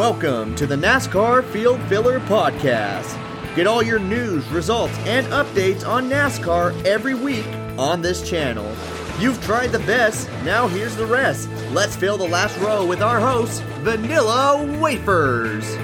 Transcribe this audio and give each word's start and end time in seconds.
welcome 0.00 0.54
to 0.54 0.66
the 0.66 0.74
NASCAR 0.74 1.44
Field 1.52 1.78
Filler 1.82 2.20
Podcast. 2.20 3.04
Get 3.54 3.66
all 3.66 3.82
your 3.82 3.98
news, 3.98 4.48
results, 4.48 4.96
and 5.00 5.26
updates 5.26 5.86
on 5.86 6.08
NASCAR 6.08 6.86
every 6.86 7.12
week 7.12 7.46
on 7.76 8.00
this 8.00 8.26
channel. 8.26 8.74
You've 9.18 9.38
tried 9.42 9.72
the 9.72 9.78
best, 9.80 10.26
now 10.42 10.68
here's 10.68 10.96
the 10.96 11.04
rest. 11.04 11.50
Let's 11.72 11.96
fill 11.96 12.16
the 12.16 12.26
last 12.26 12.58
row 12.60 12.86
with 12.86 13.02
our 13.02 13.20
host, 13.20 13.62
Vanilla 13.82 14.64
Wafers. 14.80 15.76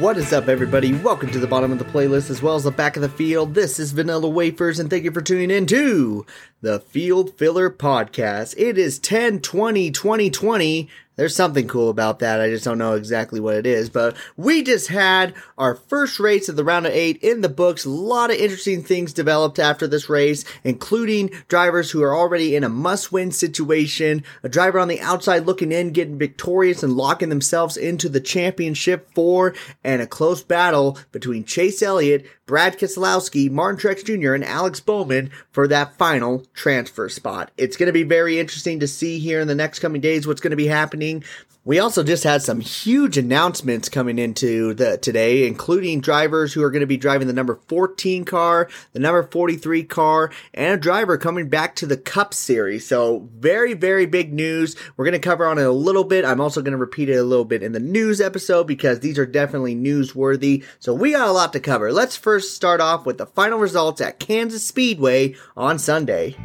What 0.00 0.18
is 0.18 0.32
up, 0.32 0.48
everybody? 0.48 0.92
Welcome 0.92 1.30
to 1.30 1.38
the 1.38 1.46
bottom 1.46 1.70
of 1.70 1.78
the 1.78 1.84
playlist 1.84 2.30
as 2.30 2.42
well 2.42 2.56
as 2.56 2.64
the 2.64 2.72
back 2.72 2.96
of 2.96 3.02
the 3.02 3.08
field. 3.08 3.54
This 3.54 3.78
is 3.78 3.92
Vanilla 3.92 4.28
Wafers, 4.28 4.80
and 4.80 4.90
thank 4.90 5.04
you 5.04 5.12
for 5.12 5.22
tuning 5.22 5.52
in 5.52 5.66
to 5.66 6.26
the 6.66 6.80
Field 6.80 7.32
Filler 7.38 7.70
Podcast. 7.70 8.52
It 8.58 8.76
is 8.76 8.98
10 8.98 9.38
20 9.38 9.92
2020. 9.92 10.88
There's 11.14 11.34
something 11.34 11.68
cool 11.68 11.88
about 11.90 12.18
that. 12.18 12.40
I 12.40 12.50
just 12.50 12.64
don't 12.64 12.76
know 12.76 12.94
exactly 12.94 13.38
what 13.38 13.54
it 13.54 13.66
is. 13.66 13.88
But 13.88 14.16
we 14.36 14.64
just 14.64 14.88
had 14.88 15.32
our 15.56 15.76
first 15.76 16.18
race 16.18 16.48
of 16.48 16.56
the 16.56 16.64
round 16.64 16.84
of 16.84 16.92
eight 16.92 17.22
in 17.22 17.40
the 17.40 17.48
books. 17.48 17.84
A 17.84 17.90
lot 17.90 18.30
of 18.30 18.36
interesting 18.36 18.82
things 18.82 19.12
developed 19.12 19.60
after 19.60 19.86
this 19.86 20.10
race, 20.10 20.44
including 20.64 21.30
drivers 21.46 21.92
who 21.92 22.02
are 22.02 22.14
already 22.14 22.56
in 22.56 22.64
a 22.64 22.68
must 22.68 23.12
win 23.12 23.30
situation, 23.30 24.24
a 24.42 24.48
driver 24.48 24.80
on 24.80 24.88
the 24.88 25.00
outside 25.00 25.46
looking 25.46 25.70
in, 25.70 25.92
getting 25.92 26.18
victorious 26.18 26.82
and 26.82 26.96
locking 26.96 27.28
themselves 27.28 27.76
into 27.76 28.08
the 28.08 28.20
championship 28.20 29.08
four, 29.14 29.54
and 29.84 30.02
a 30.02 30.06
close 30.06 30.42
battle 30.42 30.98
between 31.12 31.44
Chase 31.44 31.80
Elliott, 31.80 32.26
Brad 32.46 32.78
Keselowski, 32.78 33.50
Martin 33.50 33.80
Truex 33.80 34.04
Jr., 34.04 34.32
and 34.32 34.44
Alex 34.44 34.78
Bowman 34.78 35.30
for 35.50 35.66
that 35.66 35.96
final 35.96 36.44
transfer 36.54 37.08
spot. 37.08 37.50
It's 37.56 37.76
going 37.76 37.88
to 37.88 37.92
be 37.92 38.04
very 38.04 38.38
interesting 38.38 38.78
to 38.78 38.86
see 38.86 39.18
here 39.18 39.40
in 39.40 39.48
the 39.48 39.54
next 39.56 39.80
coming 39.80 40.00
days 40.00 40.28
what's 40.28 40.40
going 40.40 40.52
to 40.52 40.56
be 40.56 40.68
happening. 40.68 41.24
We 41.66 41.80
also 41.80 42.04
just 42.04 42.22
had 42.22 42.42
some 42.42 42.60
huge 42.60 43.18
announcements 43.18 43.88
coming 43.88 44.20
into 44.20 44.72
the 44.72 44.98
today, 44.98 45.48
including 45.48 46.00
drivers 46.00 46.52
who 46.52 46.62
are 46.62 46.70
going 46.70 46.82
to 46.82 46.86
be 46.86 46.96
driving 46.96 47.26
the 47.26 47.32
number 47.32 47.58
14 47.66 48.24
car, 48.24 48.68
the 48.92 49.00
number 49.00 49.24
43 49.24 49.82
car, 49.82 50.30
and 50.54 50.74
a 50.74 50.76
driver 50.76 51.18
coming 51.18 51.48
back 51.48 51.74
to 51.74 51.86
the 51.86 51.96
Cup 51.96 52.34
Series. 52.34 52.86
So 52.86 53.28
very, 53.36 53.74
very 53.74 54.06
big 54.06 54.32
news. 54.32 54.76
We're 54.96 55.06
going 55.06 55.20
to 55.20 55.28
cover 55.28 55.44
on 55.44 55.58
it 55.58 55.64
a 55.64 55.72
little 55.72 56.04
bit. 56.04 56.24
I'm 56.24 56.40
also 56.40 56.62
going 56.62 56.70
to 56.70 56.78
repeat 56.78 57.08
it 57.08 57.16
a 57.16 57.24
little 57.24 57.44
bit 57.44 57.64
in 57.64 57.72
the 57.72 57.80
news 57.80 58.20
episode 58.20 58.68
because 58.68 59.00
these 59.00 59.18
are 59.18 59.26
definitely 59.26 59.74
newsworthy. 59.74 60.64
So 60.78 60.94
we 60.94 61.10
got 61.10 61.26
a 61.26 61.32
lot 61.32 61.52
to 61.54 61.58
cover. 61.58 61.92
Let's 61.92 62.16
first 62.16 62.54
start 62.54 62.80
off 62.80 63.04
with 63.04 63.18
the 63.18 63.26
final 63.26 63.58
results 63.58 64.00
at 64.00 64.20
Kansas 64.20 64.64
Speedway 64.64 65.34
on 65.56 65.80
Sunday. 65.80 66.36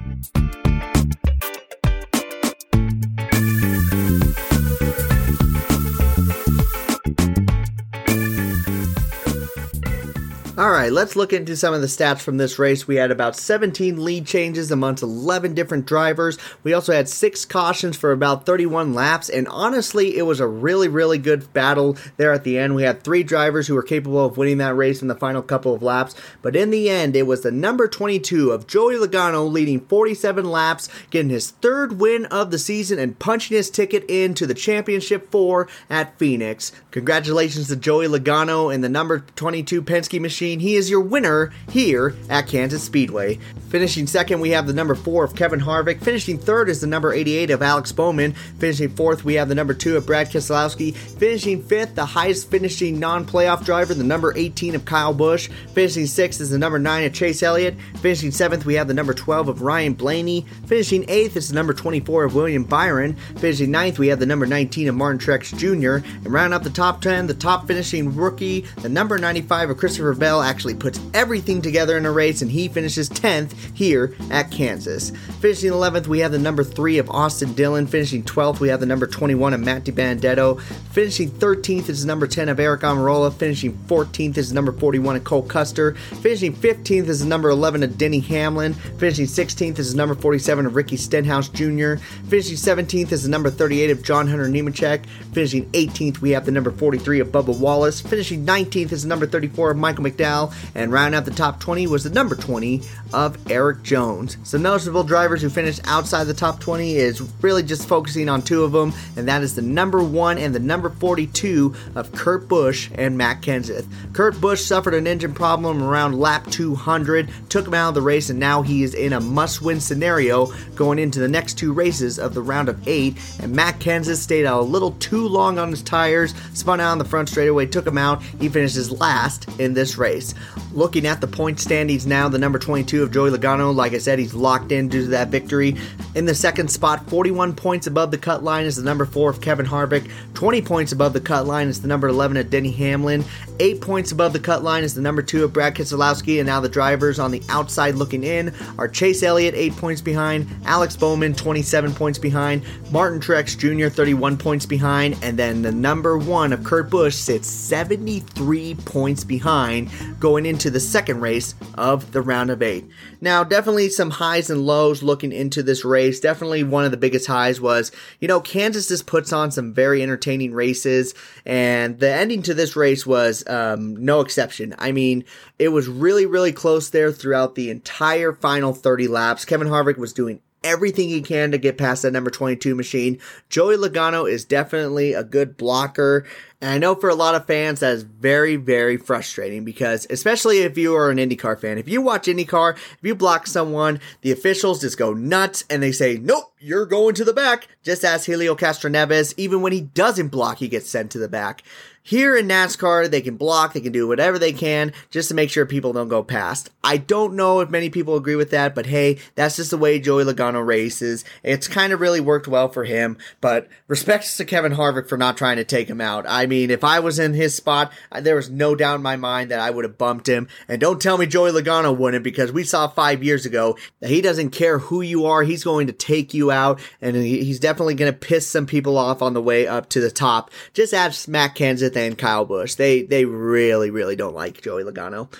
Right, 10.82 10.92
let's 10.92 11.16
look 11.16 11.32
into 11.32 11.56
some 11.56 11.74
of 11.76 11.82
the 11.82 11.88
stats 11.88 12.22
from 12.22 12.38
this 12.38 12.58
race. 12.58 12.88
We 12.88 12.96
had 12.96 13.12
about 13.12 13.36
17 13.36 14.04
lead 14.04 14.26
changes 14.26 14.72
amongst 14.72 15.04
11 15.04 15.54
different 15.54 15.86
drivers. 15.86 16.40
We 16.64 16.74
also 16.74 16.92
had 16.92 17.08
six 17.08 17.46
cautions 17.46 17.96
for 17.96 18.12
about 18.12 18.48
31 18.48 18.96
laps, 18.96 19.30
and 19.30 19.48
honestly, 19.48 20.18
it 20.18 20.24
was 20.24 20.40
a 20.40 20.48
really, 20.48 20.88
really 20.88 21.20
good 21.20 21.54
battle 21.54 21.98
there 22.18 22.32
at 22.32 22.44
the 22.44 22.58
end. 22.58 22.74
We 22.74 22.84
had 22.84 23.04
three 23.04 23.22
drivers 23.22 23.68
who 23.68 23.76
were 23.76 23.84
capable 23.84 24.26
of 24.26 24.38
winning 24.38 24.58
that 24.58 24.76
race 24.76 25.04
in 25.04 25.08
the 25.08 25.16
final 25.16 25.44
couple 25.44 25.74
of 25.74 25.84
laps, 25.84 26.16
but 26.42 26.56
in 26.56 26.72
the 26.72 26.90
end, 26.90 27.16
it 27.16 27.28
was 27.28 27.42
the 27.42 27.52
number 27.52 27.88
22 27.88 28.50
of 28.50 28.66
Joey 28.66 28.96
Logano 28.96 29.52
leading 29.52 29.82
47 29.82 30.46
laps, 30.46 30.90
getting 31.12 31.30
his 31.30 31.52
third 31.52 32.00
win 32.00 32.26
of 32.28 32.50
the 32.50 32.60
season 32.60 32.98
and 32.98 33.20
punching 33.20 33.56
his 33.56 33.70
ticket 33.70 34.04
into 34.06 34.48
the 34.48 34.56
championship 34.56 35.32
four 35.32 35.68
at 35.92 36.18
Phoenix. 36.18 36.72
Congratulations 36.90 37.68
to 37.68 37.76
Joey 37.76 38.08
Logano 38.08 38.74
and 38.74 38.84
the 38.84 38.90
number 38.90 39.20
22 39.20 39.84
Penske 39.84 40.20
machine 40.20 40.60
he 40.60 40.71
is 40.76 40.90
your 40.90 41.02
winner 41.02 41.52
here 41.70 42.16
at 42.30 42.48
Kansas 42.48 42.84
Speedway. 42.84 43.40
Finishing 43.70 44.06
second, 44.06 44.42
we 44.42 44.50
have 44.50 44.68
the 44.68 44.74
number 44.74 44.96
four 44.96 45.24
of 45.24 45.34
Kevin 45.34 45.62
Harvick. 45.62 46.04
Finishing 46.04 46.38
third 46.38 46.68
is 46.68 46.82
the 46.82 46.88
number 46.88 47.14
88 47.14 47.52
of 47.52 47.62
Alex 47.62 47.94
Bowman. 47.94 48.34
Finishing 48.60 48.90
fourth, 48.90 49.24
we 49.24 49.36
have 49.36 49.48
the 49.48 49.56
number 49.56 49.74
two 49.74 49.96
of 49.96 50.06
Brad 50.06 50.30
Keselowski. 50.30 50.94
Finishing 50.94 51.64
fifth, 51.64 51.96
the 51.96 52.06
highest 52.06 52.52
finishing 52.52 53.00
non 53.00 53.26
playoff 53.26 53.64
driver, 53.64 53.94
the 53.94 54.04
number 54.04 54.34
18 54.36 54.76
of 54.76 54.84
Kyle 54.84 55.14
Busch. 55.14 55.50
Finishing 55.74 56.06
sixth 56.06 56.42
is 56.42 56.50
the 56.50 56.58
number 56.58 56.80
nine 56.80 57.06
of 57.06 57.14
Chase 57.14 57.42
Elliott. 57.42 57.76
Finishing 58.02 58.32
seventh, 58.32 58.66
we 58.66 58.74
have 58.76 58.88
the 58.88 58.94
number 58.94 59.14
12 59.14 59.48
of 59.48 59.62
Ryan 59.62 59.94
Blaney. 59.94 60.46
Finishing 60.68 61.06
eighth 61.08 61.38
is 61.38 61.50
the 61.50 61.56
number 61.56 61.74
24 61.74 62.26
of 62.26 62.36
William 62.36 62.64
Byron. 62.64 63.16
Finishing 63.38 63.72
ninth, 63.72 63.98
we 63.98 64.08
have 64.08 64.20
the 64.20 64.26
number 64.26 64.46
19 64.46 64.90
of 64.90 64.96
Martin 64.96 65.20
Truex 65.20 65.58
Jr. 65.58 66.06
And 66.06 66.28
round 66.28 66.54
up 66.54 66.64
the 66.64 66.70
top 66.70 67.02
10, 67.02 67.28
the 67.28 67.34
top 67.34 67.68
finishing 67.68 68.16
rookie, 68.16 68.62
the 68.82 68.90
number 68.90 69.18
95 69.18 69.72
of 69.72 69.78
Christopher 69.78 70.14
Bell 70.14 70.42
actually 70.42 70.61
puts 70.70 71.00
everything 71.14 71.62
together 71.62 71.98
in 71.98 72.06
a 72.06 72.12
race 72.12 72.42
and 72.42 72.52
he 72.52 72.68
finishes 72.68 73.10
10th 73.10 73.54
here 73.76 74.16
at 74.30 74.52
Kansas. 74.52 75.12
Finishing 75.40 75.72
11th, 75.72 76.08
we 76.08 76.20
have 76.20 76.32
the 76.32 76.40
number 76.40 76.64
3 76.64 76.98
of 77.00 77.10
Austin 77.10 77.54
Dillon. 77.54 77.88
Finishing 77.88 78.24
12th, 78.24 78.60
we 78.60 78.70
have 78.70 78.80
the 78.80 78.86
number 78.86 79.08
21 79.08 79.54
of 79.54 79.60
Matt 79.60 79.84
DiBenedetto. 79.84 80.62
Finishing 80.92 81.32
13th 81.32 81.90
is 81.90 82.02
the 82.02 82.08
number 82.08 82.28
10 82.28 82.50
of 82.50 82.58
Aric 82.58 82.82
Almirola. 82.82 83.34
Finishing 83.34 83.74
14th 83.88 84.38
is 84.38 84.50
the 84.50 84.56
number 84.56 84.72
41 84.72 85.16
of 85.16 85.24
Cole 85.24 85.42
Custer. 85.42 85.94
Finishing 86.22 86.54
15th 86.54 87.08
is 87.08 87.22
the 87.22 87.26
number 87.26 87.50
11 87.50 87.84
of 87.84 87.98
Denny 87.98 88.20
Hamlin. 88.20 88.74
Finishing 88.74 89.26
16th 89.26 89.80
is 89.80 89.92
the 89.92 89.98
number 89.98 90.16
47 90.16 90.66
of 90.66 90.76
Ricky 90.76 90.98
Stenhouse 90.98 91.50
Jr. 91.50 91.96
Finishing 92.28 92.58
17th 92.58 93.12
is 93.12 93.24
the 93.24 93.30
number 93.30 93.50
38 93.50 93.90
of 93.90 94.04
John 94.04 94.28
Hunter 94.28 94.48
Nemechek. 94.48 95.06
Finishing 95.34 95.70
18th, 95.72 96.20
we 96.20 96.32
have 96.32 96.46
the 96.46 96.52
number 96.52 96.72
43 96.72 97.20
of 97.20 97.30
Bubba 97.30 97.58
Wallace. 97.58 98.02
Finishing 98.02 98.46
19th 98.46 98.92
is 98.92 99.04
the 99.04 99.10
number 99.10 99.26
34 99.26 99.72
of 99.72 99.78
Michael 99.78 100.04
McDowell 100.04 100.51
and 100.76 100.92
rounding 100.92 101.18
out 101.18 101.26
the 101.26 101.32
top 101.32 101.60
20 101.60 101.88
was 101.88 102.04
the 102.04 102.10
number 102.10 102.36
20 102.36 102.82
of 103.14 103.52
Erik 103.52 103.84
Jones. 103.84 104.38
Some 104.44 104.62
noticeable 104.62 105.04
drivers 105.04 105.42
who 105.42 105.50
finished 105.50 105.82
outside 105.86 106.26
the 106.26 106.34
top 106.34 106.60
20 106.60 106.96
is 106.96 107.22
really 107.42 107.64
just 107.64 107.88
focusing 107.88 108.30
on 108.30 108.42
two 108.42 108.64
of 108.64 108.72
them, 108.72 108.94
and 109.16 109.28
that 109.28 109.42
is 109.42 109.56
the 109.56 109.62
number 109.62 110.04
1 110.04 110.38
and 110.38 110.56
the 110.56 110.60
number 110.60 110.90
42 110.90 111.76
of 111.96 112.12
Kurt 112.14 112.48
Busch 112.48 112.90
and 112.96 113.18
Matt 113.18 113.42
Kenseth. 113.42 113.88
Kurt 114.14 114.40
Busch 114.40 114.62
suffered 114.62 114.94
an 114.94 115.08
engine 115.08 115.34
problem 115.34 115.84
around 115.84 116.20
lap 116.20 116.48
200, 116.52 117.30
took 117.50 117.68
him 117.68 117.74
out 117.74 117.90
of 117.90 117.96
the 117.96 118.02
race, 118.02 118.30
and 118.30 118.40
now 118.40 118.62
he 118.62 118.84
is 118.84 118.94
in 118.94 119.14
a 119.14 119.20
must 119.20 119.62
win 119.62 119.80
scenario 119.80 120.48
going 120.76 121.00
into 121.00 121.20
the 121.20 121.28
next 121.28 121.58
two 121.58 121.74
races 121.74 122.20
of 122.20 122.34
the 122.34 122.42
round 122.42 122.70
of 122.70 122.88
eight. 122.88 123.18
And 123.42 123.54
Matt 123.54 123.80
Kenseth 123.80 124.18
stayed 124.18 124.46
out 124.46 124.62
a 124.62 124.64
little 124.64 124.92
too 124.94 125.28
long 125.28 125.60
on 125.60 125.70
his 125.70 125.82
tires, 125.82 126.34
spun 126.54 126.80
out 126.80 126.92
on 126.92 126.98
the 126.98 127.06
front 127.06 127.30
straightaway, 127.30 127.66
took 127.66 127.88
him 127.88 127.98
out. 127.98 128.22
He 128.24 128.50
finishes 128.50 128.92
last 128.92 129.48
in 129.60 129.74
this 129.74 129.98
race. 129.98 130.34
Looking 130.74 131.06
at 131.06 131.22
the 131.22 131.28
point 131.28 131.60
standings 131.60 132.08
now, 132.08 132.30
the 132.30 132.38
number 132.38 132.58
22 132.58 133.04
of 133.04 133.12
Joey 133.12 133.30
Logano, 133.30 133.76
like 133.76 133.94
I 133.94 133.98
said, 133.98 134.20
he's 134.20 134.34
locked 134.34 134.72
in 134.72 134.88
due 134.88 135.04
to 135.04 135.08
that 135.10 135.28
victory. 135.30 135.76
In 136.16 136.26
the 136.26 136.36
second 136.36 136.70
spot, 136.70 137.10
41 137.10 137.56
points 137.56 137.88
above 137.88 138.12
the 138.12 138.18
cut 138.18 138.44
line 138.44 138.66
is 138.66 138.76
the 138.78 138.84
number 138.84 139.06
4 139.06 139.30
of 139.30 139.42
Kevin 139.42 139.66
Harvick. 139.66 140.10
20 140.34 140.62
points 140.62 140.92
above 140.92 141.14
the 141.14 141.22
cut 141.22 141.46
line 141.46 141.68
is 141.68 141.82
the 141.82 141.88
number 141.88 142.08
11 142.08 142.38
of 142.38 142.50
Denny 142.50 142.72
Hamlin. 142.72 143.24
8 143.60 143.82
points 143.82 144.12
above 144.12 144.34
the 144.34 144.40
cut 144.40 144.64
line 144.64 144.84
is 144.84 144.94
the 144.94 145.02
number 145.02 145.22
2 145.22 145.44
of 145.44 145.54
Brad 145.54 145.76
Keselowski. 145.76 146.40
And 146.40 146.48
now 146.48 146.60
the 146.60 146.70
drivers 146.70 147.20
on 147.20 147.32
the 147.32 147.44
outside 147.50 147.96
looking 147.96 148.24
in 148.24 148.54
are 148.78 148.88
Chase 148.88 149.24
Elliott, 149.24 149.56
8 149.56 149.76
points 149.76 150.02
behind. 150.02 150.48
Alex 150.66 150.96
Bowman, 150.96 151.34
27 151.34 151.94
points 151.94 152.18
behind. 152.18 152.64
Martin 152.92 153.20
Truex 153.20 153.58
Jr., 153.58 153.94
31 153.94 154.38
points 154.38 154.66
behind. 154.66 155.18
And 155.22 155.38
then 155.38 155.62
the 155.62 155.72
number 155.72 156.18
1 156.18 156.54
of 156.54 156.64
Kurt 156.64 156.90
Busch 156.90 157.16
sits 157.16 157.48
73 157.48 158.76
points 158.86 159.24
behind 159.24 159.92
going 160.32 160.46
into 160.46 160.72
the 160.72 160.80
second 160.80 161.20
race 161.20 161.56
of 161.76 162.14
the 162.14 162.22
round 162.22 162.50
of 162.50 162.62
eight. 162.62 162.86
Now, 163.20 163.44
definitely 163.44 163.90
some 163.90 164.12
highs 164.12 164.50
and 164.50 164.66
lows 164.66 165.04
looking 165.04 165.34
into 165.34 165.62
this 165.62 165.84
race. 165.84 166.22
Definitely 166.22 166.64
one 166.64 166.86
of 166.86 166.92
the 166.92 166.96
biggest 166.96 167.28
highs 167.28 167.60
was, 167.60 167.92
you 168.22 168.30
know, 168.30 168.40
Kansas 168.40 168.88
just 168.88 169.08
puts 169.08 169.34
on 169.34 169.52
some 169.52 169.74
very 169.74 170.02
entertaining 170.02 170.54
races, 170.54 171.14
and 171.46 172.00
the 172.00 172.10
ending 172.10 172.44
to 172.44 172.54
this 172.54 172.78
race 172.78 173.06
was 173.06 173.46
um, 173.46 173.98
no 173.98 174.22
exception. 174.22 174.74
I 174.80 174.94
mean, 174.94 175.26
it 175.60 175.68
was 175.68 175.90
really, 175.90 176.26
really 176.26 176.54
close 176.54 176.92
there 176.92 177.12
throughout 177.12 177.56
the 177.56 177.70
entire 177.70 178.32
final 178.32 178.74
30 178.74 179.10
laps. 179.10 179.44
Kevin 179.44 179.68
Harvick 179.68 179.98
was 179.98 180.14
doing 180.14 180.40
everything 180.64 181.10
he 181.10 181.22
can 181.22 181.52
to 181.52 181.58
get 181.58 181.78
past 181.78 182.04
that 182.04 182.12
number 182.12 182.30
22 182.30 182.76
machine. 182.76 183.20
Joey 183.50 183.78
Logano 183.78 184.30
is 184.30 184.46
definitely 184.46 185.14
a 185.14 185.24
good 185.24 185.58
blocker. 185.58 186.26
And 186.62 186.70
I 186.70 186.78
know 186.78 186.94
for 186.94 187.10
a 187.10 187.16
lot 187.16 187.34
of 187.34 187.48
fans 187.48 187.80
that 187.80 187.94
is 187.94 188.04
very, 188.04 188.56
very 188.56 188.98
frustrating 188.98 189.66
because, 189.66 190.06
especially 190.10 190.60
if 190.60 190.78
you 190.78 190.96
are 190.96 191.10
an 191.10 191.18
IndyCar 191.18 191.60
fan, 191.60 191.80
if 191.80 191.90
you 191.90 192.02
watch 192.02 192.28
IndyCar, 192.28 192.76
if 192.76 193.00
you 193.02 193.16
block 193.16 193.48
someone, 193.48 194.00
the 194.22 194.32
officials 194.32 194.82
just 194.82 194.98
go 194.98 195.14
nuts 195.14 195.64
and 195.70 195.82
they 195.82 195.92
say, 195.92 196.18
nope, 196.18 196.54
you're 196.60 196.86
going 196.86 197.16
to 197.16 197.26
the 197.26 197.34
back. 197.34 197.68
Just 197.82 198.06
ask 198.06 198.28
Helio 198.28 198.56
Castroneves. 198.56 199.34
Even 199.38 199.62
when 199.62 199.74
he 199.74 199.82
doesn't 199.82 200.28
block, 200.28 200.60
he 200.60 200.68
gets 200.68 200.90
sent 200.90 201.12
to 201.12 201.18
the 201.18 201.28
back. 201.28 201.64
Here 202.04 202.36
in 202.36 202.48
NASCAR, 202.48 203.10
they 203.10 203.22
can 203.22 203.38
block, 203.38 203.74
they 203.74 203.82
can 203.82 203.92
do 203.92 204.08
whatever 204.08 204.40
they 204.40 204.54
can 204.54 204.92
just 205.12 205.30
to 205.30 205.36
make 205.36 205.50
sure 205.50 205.66
people 205.66 205.94
don't 205.94 206.08
go 206.08 206.24
past. 206.24 206.70
I 206.84 206.98
don't 206.98 207.36
know 207.36 207.60
if 207.60 207.70
many 207.70 207.90
people 207.90 208.16
agree 208.16 208.36
with 208.36 208.50
that, 208.52 208.74
but 208.74 208.88
hey, 208.88 209.20
that's 209.36 209.58
just 209.58 209.70
the 209.70 209.78
way 209.78 210.00
Joey 210.00 210.24
Logano 210.24 210.66
races. 210.66 211.24
It's 211.44 211.68
kind 211.68 211.94
of 211.94 212.02
really 212.02 212.20
worked 212.20 212.48
well 212.48 212.70
for 212.70 212.86
him, 212.86 213.18
but 213.40 213.68
respects 213.88 214.36
to 214.38 214.46
Kevin 214.46 214.74
Harvick 214.74 215.08
for 215.08 215.18
not 215.18 215.38
trying 215.38 215.58
to 215.58 215.64
take 215.64 215.88
him 215.88 216.02
out. 216.02 216.26
I 216.28 216.48
mean, 216.48 216.72
if 216.72 216.84
I 216.84 217.00
was 217.00 217.20
in 217.20 217.36
his 217.36 217.54
spot, 217.54 217.94
there 218.20 218.36
was 218.36 218.50
no 218.50 218.76
doubt 218.76 218.96
in 218.96 219.04
my 219.04 219.16
mind 219.16 219.52
that 219.52 219.60
I 219.60 219.70
would 219.70 219.86
have 219.86 220.00
bumped 220.00 220.28
him. 220.28 220.48
And 220.68 220.82
don't 220.82 221.02
tell 221.02 221.20
me 221.20 221.28
Joey 221.28 221.52
Logano 221.52 221.96
wouldn't 221.96 222.24
because 222.24 222.52
we 222.52 222.64
saw 222.64 222.88
five 222.88 223.24
years 223.24 223.46
ago 223.46 223.78
that 224.00 224.10
he 224.10 224.22
doesn't 224.22 224.50
care 224.50 224.80
who 224.80 225.02
you 225.02 225.26
are. 225.26 225.44
He's 225.44 225.64
going 225.64 225.86
to 225.86 225.94
take 225.94 226.34
you 226.34 226.50
out 226.52 226.80
and 227.00 227.16
he's 227.16 227.60
definitely 227.60 227.96
going 227.96 228.12
to 228.12 228.18
piss 228.18 228.48
some 228.48 228.66
people 228.66 228.98
off 228.98 229.22
on 229.22 229.36
the 229.36 229.42
way 229.42 229.68
up 229.68 229.90
to 229.90 230.02
the 230.02 230.12
top. 230.12 230.50
Just 230.74 230.94
ask 230.94 231.28
Matt 231.28 231.56
Kenseth 231.56 231.91
and 231.96 232.18
Kyle 232.18 232.46
Busch. 232.46 232.76
They 232.76 233.04
they 233.04 233.26
really 233.26 233.90
really 233.90 234.16
don't 234.16 234.36
like 234.36 234.62
Joey 234.62 234.84
Logano. 234.84 235.32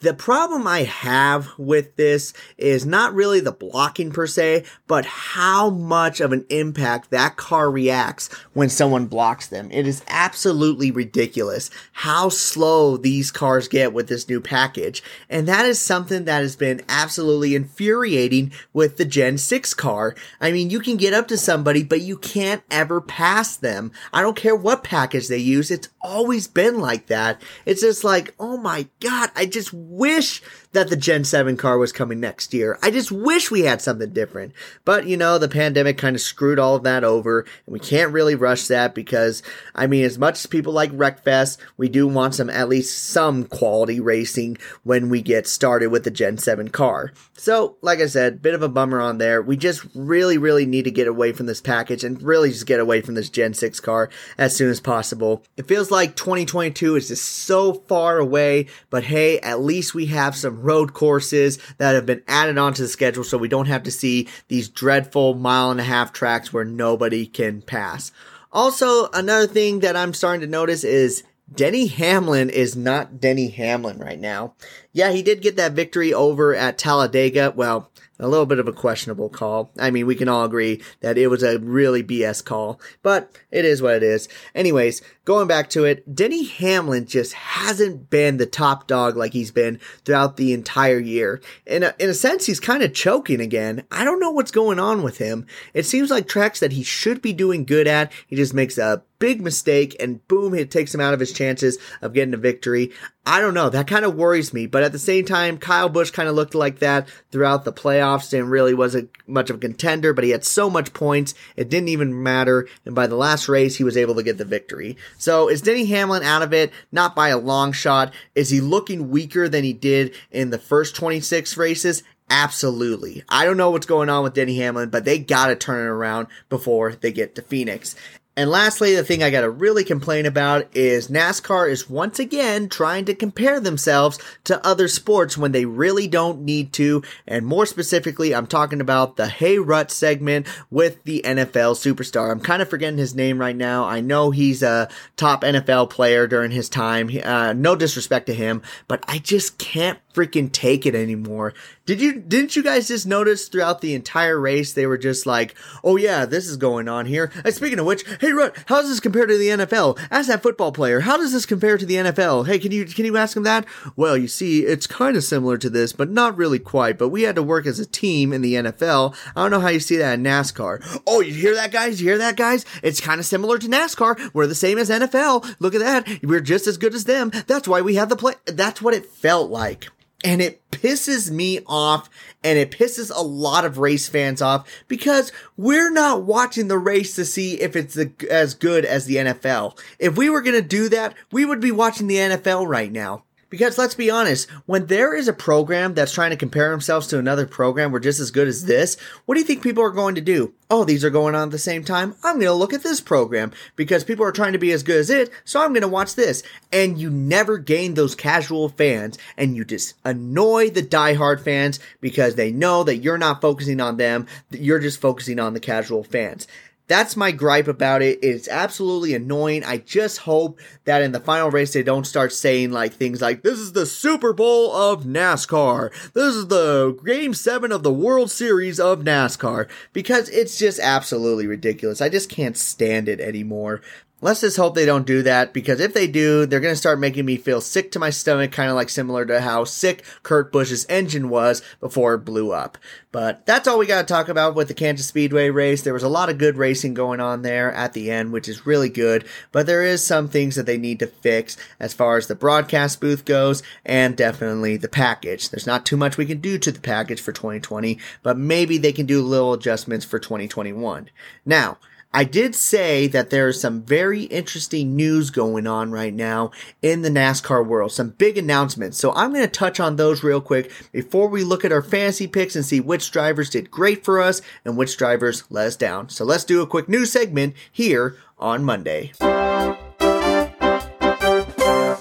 The 0.00 0.14
problem 0.14 0.66
I 0.66 0.82
have 0.84 1.48
with 1.58 1.96
this 1.96 2.32
is 2.56 2.86
not 2.86 3.14
really 3.14 3.40
the 3.40 3.52
blocking 3.52 4.10
per 4.10 4.26
se, 4.26 4.64
but 4.86 5.06
how 5.06 5.70
much 5.70 6.20
of 6.20 6.32
an 6.32 6.44
impact 6.50 7.10
that 7.10 7.36
car 7.36 7.70
reacts 7.70 8.28
when 8.52 8.68
someone 8.68 9.06
blocks 9.06 9.46
them. 9.46 9.70
It 9.70 9.86
is 9.86 10.02
absolutely 10.08 10.90
ridiculous 10.90 11.70
how 11.92 12.28
slow 12.28 12.96
these 12.96 13.30
cars 13.30 13.68
get 13.68 13.92
with 13.92 14.08
this 14.08 14.28
new 14.28 14.40
package. 14.40 15.02
And 15.28 15.46
that 15.48 15.64
is 15.64 15.80
something 15.80 16.24
that 16.24 16.40
has 16.40 16.56
been 16.56 16.82
absolutely 16.88 17.54
infuriating 17.54 18.52
with 18.72 18.96
the 18.96 19.04
Gen 19.04 19.38
6 19.38 19.74
car. 19.74 20.14
I 20.40 20.52
mean, 20.52 20.70
you 20.70 20.80
can 20.80 20.96
get 20.96 21.14
up 21.14 21.28
to 21.28 21.36
somebody, 21.36 21.82
but 21.82 22.00
you 22.00 22.16
can't 22.16 22.62
ever 22.70 23.00
pass 23.00 23.56
them. 23.56 23.92
I 24.12 24.22
don't 24.22 24.36
care 24.36 24.56
what 24.56 24.84
package 24.84 25.28
they 25.28 25.38
use. 25.38 25.70
It's 25.70 25.88
always 26.08 26.48
been 26.48 26.80
like 26.80 27.06
that. 27.06 27.40
It's 27.66 27.82
just 27.82 28.02
like, 28.02 28.34
oh 28.40 28.56
my 28.56 28.88
god, 29.00 29.30
I 29.36 29.46
just 29.46 29.72
wish 29.72 30.42
that 30.78 30.90
the 30.90 30.96
Gen 30.96 31.24
7 31.24 31.56
car 31.56 31.76
was 31.76 31.90
coming 31.90 32.20
next 32.20 32.54
year. 32.54 32.78
I 32.82 32.92
just 32.92 33.10
wish 33.10 33.50
we 33.50 33.62
had 33.62 33.82
something 33.82 34.12
different. 34.12 34.52
But, 34.84 35.06
you 35.06 35.16
know, 35.16 35.36
the 35.36 35.48
pandemic 35.48 35.98
kind 35.98 36.14
of 36.14 36.22
screwed 36.22 36.60
all 36.60 36.76
of 36.76 36.84
that 36.84 37.02
over, 37.02 37.40
and 37.40 37.72
we 37.72 37.80
can't 37.80 38.12
really 38.12 38.36
rush 38.36 38.68
that 38.68 38.94
because, 38.94 39.42
I 39.74 39.88
mean, 39.88 40.04
as 40.04 40.18
much 40.18 40.38
as 40.38 40.46
people 40.46 40.72
like 40.72 40.92
Wreckfest, 40.92 41.58
we 41.76 41.88
do 41.88 42.06
want 42.06 42.36
some, 42.36 42.48
at 42.48 42.68
least 42.68 43.08
some 43.08 43.44
quality 43.44 43.98
racing 43.98 44.58
when 44.84 45.08
we 45.08 45.20
get 45.20 45.48
started 45.48 45.88
with 45.88 46.04
the 46.04 46.10
Gen 46.12 46.38
7 46.38 46.68
car. 46.68 47.12
So, 47.36 47.76
like 47.82 47.98
I 48.00 48.06
said, 48.06 48.40
bit 48.40 48.54
of 48.54 48.62
a 48.62 48.68
bummer 48.68 49.00
on 49.00 49.18
there. 49.18 49.42
We 49.42 49.56
just 49.56 49.84
really, 49.94 50.38
really 50.38 50.66
need 50.66 50.84
to 50.84 50.90
get 50.92 51.08
away 51.08 51.32
from 51.32 51.46
this 51.46 51.60
package 51.60 52.04
and 52.04 52.22
really 52.22 52.50
just 52.50 52.66
get 52.66 52.78
away 52.78 53.00
from 53.00 53.14
this 53.14 53.30
Gen 53.30 53.54
6 53.54 53.80
car 53.80 54.10
as 54.36 54.54
soon 54.54 54.70
as 54.70 54.80
possible. 54.80 55.42
It 55.56 55.66
feels 55.66 55.90
like 55.90 56.14
2022 56.14 56.94
is 56.96 57.08
just 57.08 57.24
so 57.24 57.72
far 57.72 58.18
away, 58.18 58.66
but 58.90 59.04
hey, 59.04 59.40
at 59.40 59.60
least 59.60 59.94
we 59.94 60.06
have 60.06 60.36
some 60.36 60.62
road 60.68 60.92
courses 60.92 61.58
that 61.78 61.94
have 61.94 62.04
been 62.04 62.22
added 62.28 62.58
onto 62.58 62.82
the 62.82 62.88
schedule 62.88 63.24
so 63.24 63.38
we 63.38 63.48
don't 63.48 63.68
have 63.68 63.82
to 63.84 63.90
see 63.90 64.28
these 64.48 64.68
dreadful 64.68 65.32
mile 65.32 65.70
and 65.70 65.80
a 65.80 65.84
half 65.84 66.12
tracks 66.12 66.52
where 66.52 66.64
nobody 66.64 67.26
can 67.26 67.62
pass. 67.62 68.12
Also, 68.52 69.08
another 69.12 69.46
thing 69.46 69.80
that 69.80 69.96
I'm 69.96 70.12
starting 70.12 70.42
to 70.42 70.46
notice 70.46 70.84
is 70.84 71.22
Denny 71.52 71.86
Hamlin 71.86 72.50
is 72.50 72.76
not 72.76 73.18
Denny 73.18 73.48
Hamlin 73.48 73.98
right 73.98 74.20
now. 74.20 74.54
Yeah, 74.92 75.12
he 75.12 75.22
did 75.22 75.40
get 75.40 75.56
that 75.56 75.72
victory 75.72 76.12
over 76.12 76.54
at 76.54 76.76
Talladega. 76.76 77.54
Well, 77.56 77.90
a 78.20 78.28
little 78.28 78.46
bit 78.46 78.58
of 78.58 78.68
a 78.68 78.72
questionable 78.72 79.28
call. 79.28 79.70
I 79.78 79.90
mean, 79.90 80.06
we 80.06 80.14
can 80.14 80.28
all 80.28 80.44
agree 80.44 80.82
that 81.00 81.16
it 81.16 81.28
was 81.28 81.42
a 81.42 81.58
really 81.58 82.02
BS 82.02 82.44
call, 82.44 82.80
but 83.02 83.30
it 83.50 83.64
is 83.64 83.80
what 83.80 83.94
it 83.94 84.02
is. 84.02 84.28
Anyways, 84.54 85.02
going 85.28 85.46
back 85.46 85.68
to 85.68 85.84
it, 85.84 86.14
Denny 86.14 86.46
Hamlin 86.46 87.04
just 87.04 87.34
hasn't 87.34 88.08
been 88.08 88.38
the 88.38 88.46
top 88.46 88.86
dog 88.86 89.14
like 89.14 89.34
he's 89.34 89.50
been 89.50 89.78
throughout 90.02 90.38
the 90.38 90.54
entire 90.54 90.98
year. 90.98 91.42
In 91.66 91.82
a, 91.82 91.94
in 91.98 92.08
a 92.08 92.14
sense, 92.14 92.46
he's 92.46 92.58
kind 92.58 92.82
of 92.82 92.94
choking 92.94 93.38
again. 93.38 93.84
I 93.92 94.04
don't 94.04 94.20
know 94.20 94.30
what's 94.30 94.50
going 94.50 94.78
on 94.78 95.02
with 95.02 95.18
him. 95.18 95.46
It 95.74 95.84
seems 95.84 96.10
like 96.10 96.28
tracks 96.28 96.60
that 96.60 96.72
he 96.72 96.82
should 96.82 97.20
be 97.20 97.34
doing 97.34 97.66
good 97.66 97.86
at, 97.86 98.10
he 98.26 98.36
just 98.36 98.54
makes 98.54 98.78
a 98.78 99.02
big 99.18 99.40
mistake 99.40 99.96
and 100.00 100.26
boom, 100.28 100.54
it 100.54 100.70
takes 100.70 100.94
him 100.94 101.00
out 101.00 101.14
of 101.14 101.20
his 101.20 101.32
chances 101.32 101.78
of 102.00 102.12
getting 102.12 102.34
a 102.34 102.38
victory. 102.38 102.90
I 103.26 103.40
don't 103.40 103.54
know. 103.54 103.68
That 103.68 103.86
kind 103.86 104.04
of 104.04 104.14
worries 104.14 104.54
me. 104.54 104.66
But 104.66 104.82
at 104.82 104.92
the 104.92 104.98
same 104.98 105.26
time, 105.26 105.58
Kyle 105.58 105.88
Busch 105.88 106.10
kind 106.10 106.28
of 106.28 106.34
looked 106.34 106.54
like 106.54 106.78
that 106.78 107.08
throughout 107.30 107.64
the 107.64 107.72
playoffs 107.72 108.36
and 108.36 108.50
really 108.50 108.72
wasn't 108.72 109.10
much 109.26 109.50
of 109.50 109.56
a 109.56 109.60
contender, 109.60 110.14
but 110.14 110.24
he 110.24 110.30
had 110.30 110.44
so 110.44 110.70
much 110.70 110.94
points. 110.94 111.34
It 111.54 111.68
didn't 111.68 111.90
even 111.90 112.22
matter. 112.22 112.66
And 112.86 112.94
by 112.94 113.06
the 113.06 113.16
last 113.16 113.48
race, 113.48 113.76
he 113.76 113.84
was 113.84 113.98
able 113.98 114.14
to 114.14 114.22
get 114.22 114.38
the 114.38 114.46
victory. 114.46 114.96
So 115.18 115.48
is 115.48 115.60
Denny 115.60 115.84
Hamlin 115.86 116.22
out 116.22 116.42
of 116.42 116.54
it? 116.54 116.72
Not 116.90 117.14
by 117.14 117.28
a 117.28 117.38
long 117.38 117.72
shot. 117.72 118.14
Is 118.34 118.50
he 118.50 118.60
looking 118.60 119.10
weaker 119.10 119.48
than 119.48 119.64
he 119.64 119.72
did 119.72 120.14
in 120.30 120.50
the 120.50 120.58
first 120.58 120.96
26 120.96 121.56
races? 121.56 122.02
Absolutely. 122.30 123.24
I 123.28 123.44
don't 123.44 123.56
know 123.56 123.70
what's 123.70 123.86
going 123.86 124.08
on 124.08 124.22
with 124.22 124.34
Denny 124.34 124.56
Hamlin, 124.58 124.90
but 124.90 125.04
they 125.04 125.18
gotta 125.18 125.56
turn 125.56 125.86
it 125.86 125.90
around 125.90 126.28
before 126.48 126.92
they 126.92 127.12
get 127.12 127.34
to 127.34 127.42
Phoenix. 127.42 127.94
And 128.38 128.50
lastly, 128.50 128.94
the 128.94 129.02
thing 129.02 129.20
I 129.20 129.30
gotta 129.30 129.50
really 129.50 129.82
complain 129.82 130.24
about 130.24 130.68
is 130.76 131.08
NASCAR 131.08 131.68
is 131.68 131.90
once 131.90 132.20
again 132.20 132.68
trying 132.68 133.04
to 133.06 133.14
compare 133.16 133.58
themselves 133.58 134.16
to 134.44 134.64
other 134.64 134.86
sports 134.86 135.36
when 135.36 135.50
they 135.50 135.64
really 135.64 136.06
don't 136.06 136.42
need 136.42 136.72
to. 136.74 137.02
And 137.26 137.44
more 137.44 137.66
specifically, 137.66 138.32
I'm 138.32 138.46
talking 138.46 138.80
about 138.80 139.16
the 139.16 139.26
Hey 139.26 139.58
Rut 139.58 139.90
segment 139.90 140.46
with 140.70 141.02
the 141.02 141.20
NFL 141.24 141.74
superstar. 141.74 142.30
I'm 142.30 142.38
kind 142.38 142.62
of 142.62 142.70
forgetting 142.70 142.96
his 142.96 143.12
name 143.12 143.40
right 143.40 143.56
now. 143.56 143.86
I 143.86 144.00
know 144.00 144.30
he's 144.30 144.62
a 144.62 144.88
top 145.16 145.42
NFL 145.42 145.90
player 145.90 146.28
during 146.28 146.52
his 146.52 146.68
time. 146.68 147.10
Uh, 147.24 147.54
no 147.54 147.74
disrespect 147.74 148.26
to 148.26 148.34
him, 148.34 148.62
but 148.86 149.02
I 149.08 149.18
just 149.18 149.58
can't 149.58 149.98
freaking 150.14 150.50
take 150.50 150.84
it 150.84 150.94
anymore. 150.96 151.54
Did 151.86 152.00
you 152.00 152.14
didn't 152.20 152.56
you 152.56 152.62
guys 152.62 152.88
just 152.88 153.06
notice 153.06 153.46
throughout 153.48 153.80
the 153.80 153.94
entire 153.94 154.38
race 154.38 154.72
they 154.72 154.84
were 154.84 154.98
just 154.98 155.26
like, 155.26 155.54
"Oh 155.84 155.96
yeah, 155.96 156.26
this 156.26 156.46
is 156.46 156.56
going 156.56 156.88
on 156.88 157.06
here." 157.06 157.30
And 157.44 157.54
speaking 157.54 157.78
of 157.78 157.86
which, 157.86 158.04
hey 158.20 158.27
Rut, 158.32 158.56
how 158.66 158.80
does 158.80 158.88
this 158.88 159.00
compare 159.00 159.26
to 159.26 159.38
the 159.38 159.48
NFL? 159.48 159.98
Ask 160.10 160.28
that 160.28 160.42
football 160.42 160.72
player, 160.72 161.00
how 161.00 161.16
does 161.16 161.32
this 161.32 161.46
compare 161.46 161.78
to 161.78 161.86
the 161.86 161.94
NFL? 161.94 162.46
Hey, 162.46 162.58
can 162.58 162.72
you 162.72 162.84
can 162.84 163.04
you 163.04 163.16
ask 163.16 163.36
him 163.36 163.42
that? 163.44 163.66
Well, 163.96 164.16
you 164.16 164.28
see, 164.28 164.64
it's 164.64 164.86
kind 164.86 165.16
of 165.16 165.24
similar 165.24 165.58
to 165.58 165.70
this, 165.70 165.92
but 165.92 166.10
not 166.10 166.36
really 166.36 166.58
quite. 166.58 166.98
But 166.98 167.08
we 167.08 167.22
had 167.22 167.36
to 167.36 167.42
work 167.42 167.66
as 167.66 167.78
a 167.78 167.86
team 167.86 168.32
in 168.32 168.42
the 168.42 168.54
NFL. 168.54 169.16
I 169.36 169.42
don't 169.42 169.50
know 169.50 169.60
how 169.60 169.68
you 169.68 169.80
see 169.80 169.96
that 169.96 170.14
in 170.14 170.22
NASCAR. 170.22 171.00
Oh, 171.06 171.20
you 171.20 171.32
hear 171.32 171.54
that, 171.54 171.72
guys? 171.72 172.00
You 172.00 172.08
hear 172.08 172.18
that, 172.18 172.36
guys? 172.36 172.64
It's 172.82 173.00
kind 173.00 173.20
of 173.20 173.26
similar 173.26 173.58
to 173.58 173.68
NASCAR. 173.68 174.32
We're 174.34 174.46
the 174.46 174.54
same 174.54 174.78
as 174.78 174.90
NFL. 174.90 175.56
Look 175.58 175.74
at 175.74 175.80
that. 175.80 176.22
We're 176.22 176.40
just 176.40 176.66
as 176.66 176.78
good 176.78 176.94
as 176.94 177.04
them. 177.04 177.30
That's 177.46 177.68
why 177.68 177.80
we 177.80 177.96
have 177.96 178.08
the 178.08 178.16
play. 178.16 178.34
That's 178.46 178.82
what 178.82 178.94
it 178.94 179.06
felt 179.06 179.50
like. 179.50 179.88
And 180.24 180.42
it 180.42 180.68
pisses 180.70 181.30
me 181.30 181.60
off 181.66 182.10
and 182.42 182.58
it 182.58 182.72
pisses 182.72 183.12
a 183.14 183.22
lot 183.22 183.64
of 183.64 183.78
race 183.78 184.08
fans 184.08 184.42
off 184.42 184.68
because 184.88 185.30
we're 185.56 185.90
not 185.92 186.22
watching 186.22 186.68
the 186.68 186.78
race 186.78 187.14
to 187.16 187.24
see 187.24 187.60
if 187.60 187.76
it's 187.76 187.96
as 188.28 188.54
good 188.54 188.84
as 188.84 189.06
the 189.06 189.16
NFL. 189.16 189.78
If 189.98 190.16
we 190.16 190.28
were 190.28 190.42
going 190.42 190.60
to 190.60 190.68
do 190.68 190.88
that, 190.88 191.14
we 191.30 191.44
would 191.44 191.60
be 191.60 191.70
watching 191.70 192.08
the 192.08 192.16
NFL 192.16 192.66
right 192.66 192.90
now. 192.90 193.24
Because 193.50 193.78
let's 193.78 193.94
be 193.94 194.10
honest, 194.10 194.48
when 194.66 194.86
there 194.86 195.14
is 195.14 195.26
a 195.26 195.32
program 195.32 195.94
that's 195.94 196.12
trying 196.12 196.30
to 196.30 196.36
compare 196.36 196.70
themselves 196.70 197.06
to 197.08 197.18
another 197.18 197.46
program 197.46 197.92
we're 197.92 198.00
just 198.00 198.20
as 198.20 198.30
good 198.30 198.46
as 198.46 198.66
this, 198.66 198.98
what 199.24 199.34
do 199.34 199.40
you 199.40 199.46
think 199.46 199.62
people 199.62 199.82
are 199.82 199.90
going 199.90 200.14
to 200.16 200.20
do? 200.20 200.52
Oh, 200.70 200.84
these 200.84 201.02
are 201.02 201.10
going 201.10 201.34
on 201.34 201.48
at 201.48 201.50
the 201.50 201.58
same 201.58 201.82
time. 201.82 202.14
I'm 202.22 202.34
going 202.34 202.46
to 202.46 202.52
look 202.52 202.74
at 202.74 202.82
this 202.82 203.00
program 203.00 203.52
because 203.74 204.04
people 204.04 204.26
are 204.26 204.32
trying 204.32 204.52
to 204.52 204.58
be 204.58 204.70
as 204.72 204.82
good 204.82 205.00
as 205.00 205.08
it, 205.08 205.30
so 205.46 205.62
I'm 205.62 205.72
going 205.72 205.80
to 205.80 205.88
watch 205.88 206.14
this. 206.14 206.42
And 206.70 206.98
you 206.98 207.08
never 207.08 207.56
gain 207.56 207.94
those 207.94 208.14
casual 208.14 208.68
fans 208.68 209.16
and 209.38 209.56
you 209.56 209.64
just 209.64 209.94
annoy 210.04 210.68
the 210.68 210.82
diehard 210.82 211.40
fans 211.40 211.80
because 212.02 212.34
they 212.34 212.52
know 212.52 212.84
that 212.84 212.98
you're 212.98 213.16
not 213.16 213.40
focusing 213.40 213.80
on 213.80 213.96
them, 213.96 214.26
you're 214.50 214.78
just 214.78 215.00
focusing 215.00 215.38
on 215.38 215.54
the 215.54 215.60
casual 215.60 216.04
fans. 216.04 216.46
That's 216.88 217.16
my 217.16 217.30
gripe 217.32 217.68
about 217.68 218.00
it. 218.02 218.18
It's 218.22 218.48
absolutely 218.48 219.14
annoying. 219.14 219.62
I 219.62 219.76
just 219.76 220.18
hope 220.18 220.58
that 220.84 221.02
in 221.02 221.12
the 221.12 221.20
final 221.20 221.50
race 221.50 221.74
they 221.74 221.82
don't 221.82 222.06
start 222.06 222.32
saying 222.32 222.72
like 222.72 222.94
things 222.94 223.20
like, 223.20 223.42
this 223.42 223.58
is 223.58 223.72
the 223.72 223.86
Super 223.86 224.32
Bowl 224.32 224.74
of 224.74 225.04
NASCAR. 225.04 225.92
This 226.14 226.34
is 226.34 226.48
the 226.48 226.98
game 227.04 227.34
seven 227.34 227.72
of 227.72 227.82
the 227.82 227.92
World 227.92 228.30
Series 228.30 228.80
of 228.80 229.00
NASCAR. 229.00 229.68
Because 229.92 230.30
it's 230.30 230.58
just 230.58 230.80
absolutely 230.80 231.46
ridiculous. 231.46 232.00
I 232.00 232.08
just 232.08 232.30
can't 232.30 232.56
stand 232.56 233.08
it 233.08 233.20
anymore. 233.20 233.82
Let's 234.20 234.40
just 234.40 234.56
hope 234.56 234.74
they 234.74 234.84
don't 234.84 235.06
do 235.06 235.22
that 235.22 235.52
because 235.52 235.78
if 235.78 235.94
they 235.94 236.08
do, 236.08 236.44
they're 236.44 236.58
going 236.58 236.72
to 236.72 236.76
start 236.76 236.98
making 236.98 237.24
me 237.24 237.36
feel 237.36 237.60
sick 237.60 237.92
to 237.92 238.00
my 238.00 238.10
stomach, 238.10 238.50
kind 238.50 238.68
of 238.68 238.74
like 238.74 238.88
similar 238.88 239.24
to 239.24 239.40
how 239.40 239.62
sick 239.62 240.04
Kurt 240.24 240.50
Busch's 240.50 240.84
engine 240.88 241.28
was 241.28 241.62
before 241.78 242.14
it 242.14 242.24
blew 242.24 242.50
up. 242.50 242.76
But 243.12 243.46
that's 243.46 243.68
all 243.68 243.78
we 243.78 243.86
got 243.86 244.00
to 244.00 244.12
talk 244.12 244.28
about 244.28 244.56
with 244.56 244.66
the 244.66 244.74
Kansas 244.74 245.06
Speedway 245.06 245.50
race. 245.50 245.82
There 245.82 245.94
was 245.94 246.02
a 246.02 246.08
lot 246.08 246.28
of 246.28 246.38
good 246.38 246.56
racing 246.56 246.94
going 246.94 247.20
on 247.20 247.42
there 247.42 247.72
at 247.72 247.92
the 247.92 248.10
end, 248.10 248.32
which 248.32 248.48
is 248.48 248.66
really 248.66 248.88
good, 248.88 249.24
but 249.52 249.66
there 249.66 249.84
is 249.84 250.04
some 250.04 250.26
things 250.26 250.56
that 250.56 250.66
they 250.66 250.78
need 250.78 250.98
to 250.98 251.06
fix 251.06 251.56
as 251.78 251.94
far 251.94 252.16
as 252.16 252.26
the 252.26 252.34
broadcast 252.34 253.00
booth 253.00 253.24
goes 253.24 253.62
and 253.86 254.16
definitely 254.16 254.76
the 254.76 254.88
package. 254.88 255.48
There's 255.48 255.66
not 255.66 255.86
too 255.86 255.96
much 255.96 256.16
we 256.16 256.26
can 256.26 256.40
do 256.40 256.58
to 256.58 256.72
the 256.72 256.80
package 256.80 257.20
for 257.20 257.30
2020, 257.30 258.00
but 258.24 258.36
maybe 258.36 258.78
they 258.78 258.92
can 258.92 259.06
do 259.06 259.22
little 259.22 259.52
adjustments 259.52 260.04
for 260.04 260.18
2021. 260.18 261.08
Now, 261.46 261.78
I 262.12 262.24
did 262.24 262.54
say 262.54 263.06
that 263.08 263.30
there's 263.30 263.60
some 263.60 263.82
very 263.82 264.22
interesting 264.24 264.96
news 264.96 265.30
going 265.30 265.66
on 265.66 265.90
right 265.90 266.14
now 266.14 266.50
in 266.80 267.02
the 267.02 267.10
NASCAR 267.10 267.66
world, 267.66 267.92
some 267.92 268.10
big 268.10 268.38
announcements. 268.38 268.98
So 268.98 269.12
I'm 269.12 269.32
going 269.32 269.44
to 269.44 269.48
touch 269.48 269.78
on 269.78 269.96
those 269.96 270.22
real 270.22 270.40
quick 270.40 270.72
before 270.90 271.28
we 271.28 271.44
look 271.44 271.64
at 271.64 271.72
our 271.72 271.82
fantasy 271.82 272.26
picks 272.26 272.56
and 272.56 272.64
see 272.64 272.80
which 272.80 273.10
drivers 273.10 273.50
did 273.50 273.70
great 273.70 274.04
for 274.04 274.20
us 274.20 274.40
and 274.64 274.76
which 274.76 274.96
drivers 274.96 275.44
let 275.50 275.66
us 275.66 275.76
down. 275.76 276.08
So 276.08 276.24
let's 276.24 276.44
do 276.44 276.62
a 276.62 276.66
quick 276.66 276.88
news 276.88 277.12
segment 277.12 277.54
here 277.70 278.16
on 278.38 278.64
Monday. 278.64 279.12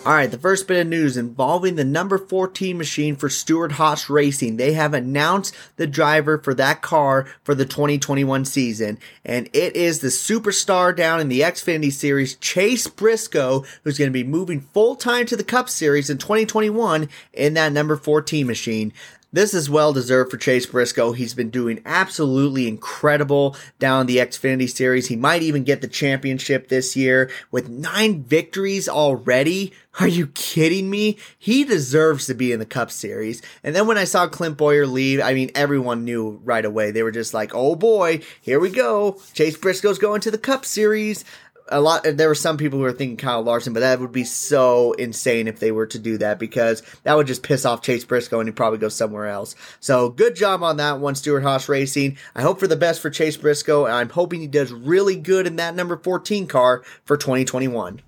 All 0.07 0.13
right, 0.13 0.31
the 0.31 0.37
first 0.37 0.69
bit 0.69 0.79
of 0.79 0.87
news 0.87 1.17
involving 1.17 1.75
the 1.75 1.83
number 1.83 2.17
14 2.17 2.77
machine 2.77 3.17
for 3.17 3.27
Stewart-Haas 3.27 4.09
Racing. 4.09 4.55
They 4.55 4.71
have 4.71 4.93
announced 4.93 5.53
the 5.75 5.85
driver 5.85 6.37
for 6.37 6.53
that 6.53 6.81
car 6.81 7.27
for 7.43 7.53
the 7.53 7.65
2021 7.65 8.45
season, 8.45 8.99
and 9.25 9.49
it 9.51 9.75
is 9.75 9.99
the 9.99 10.07
superstar 10.07 10.95
down 10.95 11.19
in 11.19 11.27
the 11.27 11.41
Xfinity 11.41 11.91
Series, 11.91 12.37
Chase 12.37 12.87
Briscoe, 12.87 13.65
who's 13.83 13.97
going 13.97 14.07
to 14.07 14.13
be 14.13 14.23
moving 14.23 14.61
full 14.61 14.95
time 14.95 15.25
to 15.25 15.35
the 15.35 15.43
Cup 15.43 15.67
Series 15.67 16.09
in 16.09 16.17
2021 16.17 17.09
in 17.33 17.55
that 17.55 17.73
number 17.73 17.97
14 17.97 18.47
machine. 18.47 18.93
This 19.33 19.53
is 19.53 19.69
well 19.69 19.91
deserved 19.91 20.31
for 20.31 20.37
Chase 20.37 20.65
Briscoe. 20.65 21.11
He's 21.11 21.33
been 21.33 21.49
doing 21.49 21.81
absolutely 21.85 22.65
incredible 22.65 23.57
down 23.77 24.05
the 24.05 24.17
Xfinity 24.17 24.69
Series. 24.69 25.07
He 25.07 25.17
might 25.17 25.41
even 25.41 25.65
get 25.65 25.81
the 25.81 25.87
championship 25.89 26.69
this 26.69 26.95
year 26.95 27.29
with 27.51 27.67
nine 27.67 28.23
victories 28.23 28.87
already. 28.87 29.73
Are 29.99 30.07
you 30.07 30.27
kidding 30.27 30.89
me? 30.89 31.17
He 31.37 31.65
deserves 31.65 32.27
to 32.27 32.35
be 32.35 32.53
in 32.53 32.59
the 32.59 32.65
Cup 32.65 32.89
Series. 32.89 33.41
And 33.63 33.75
then 33.75 33.85
when 33.85 33.97
I 33.97 34.05
saw 34.05 34.27
Clint 34.27 34.55
Bowyer 34.55 34.87
leave, 34.87 35.19
I 35.19 35.33
mean, 35.33 35.51
everyone 35.55 36.05
knew 36.05 36.39
right 36.45 36.63
away. 36.63 36.91
They 36.91 37.03
were 37.03 37.11
just 37.11 37.33
like, 37.33 37.51
oh 37.53 37.75
boy, 37.75 38.21
here 38.39 38.59
we 38.59 38.69
go. 38.69 39.19
Chase 39.33 39.57
Briscoe's 39.57 39.99
going 39.99 40.21
to 40.21 40.31
the 40.31 40.37
Cup 40.37 40.65
Series 40.65 41.25
a 41.69 41.81
lot 41.81 42.03
there 42.03 42.27
were 42.27 42.35
some 42.35 42.57
people 42.57 42.79
who 42.79 42.83
were 42.83 42.91
thinking 42.91 43.17
Kyle 43.17 43.41
Larson, 43.41 43.73
but 43.73 43.81
that 43.81 43.99
would 43.99 44.11
be 44.11 44.23
so 44.23 44.93
insane 44.93 45.47
if 45.47 45.59
they 45.59 45.71
were 45.71 45.87
to 45.87 45.99
do 45.99 46.17
that 46.17 46.39
because 46.39 46.81
that 47.03 47.15
would 47.15 47.27
just 47.27 47.43
piss 47.43 47.65
off 47.65 47.81
Chase 47.81 48.05
Briscoe 48.05 48.39
and 48.39 48.47
he'd 48.47 48.55
probably 48.55 48.79
go 48.79 48.89
somewhere 48.89 49.27
else. 49.27 49.55
So 49.79 50.09
good 50.09 50.35
job 50.35 50.63
on 50.63 50.77
that 50.77 50.99
one, 50.99 51.15
Stewart-Haas 51.15 51.69
Racing. 51.69 52.17
I 52.35 52.41
hope 52.41 52.59
for 52.59 52.67
the 52.67 52.75
best 52.75 53.01
for 53.01 53.09
Chase 53.09 53.37
Briscoe, 53.37 53.85
and 53.85 53.95
I'm 53.95 54.09
hoping 54.09 54.41
he 54.41 54.47
does 54.47 54.71
really 54.71 55.15
good 55.15 55.47
in 55.47 55.57
that 55.57 55.75
number 55.75 55.97
14 55.97 56.47
car 56.47 56.83
for 57.05 57.17
2021. 57.17 58.01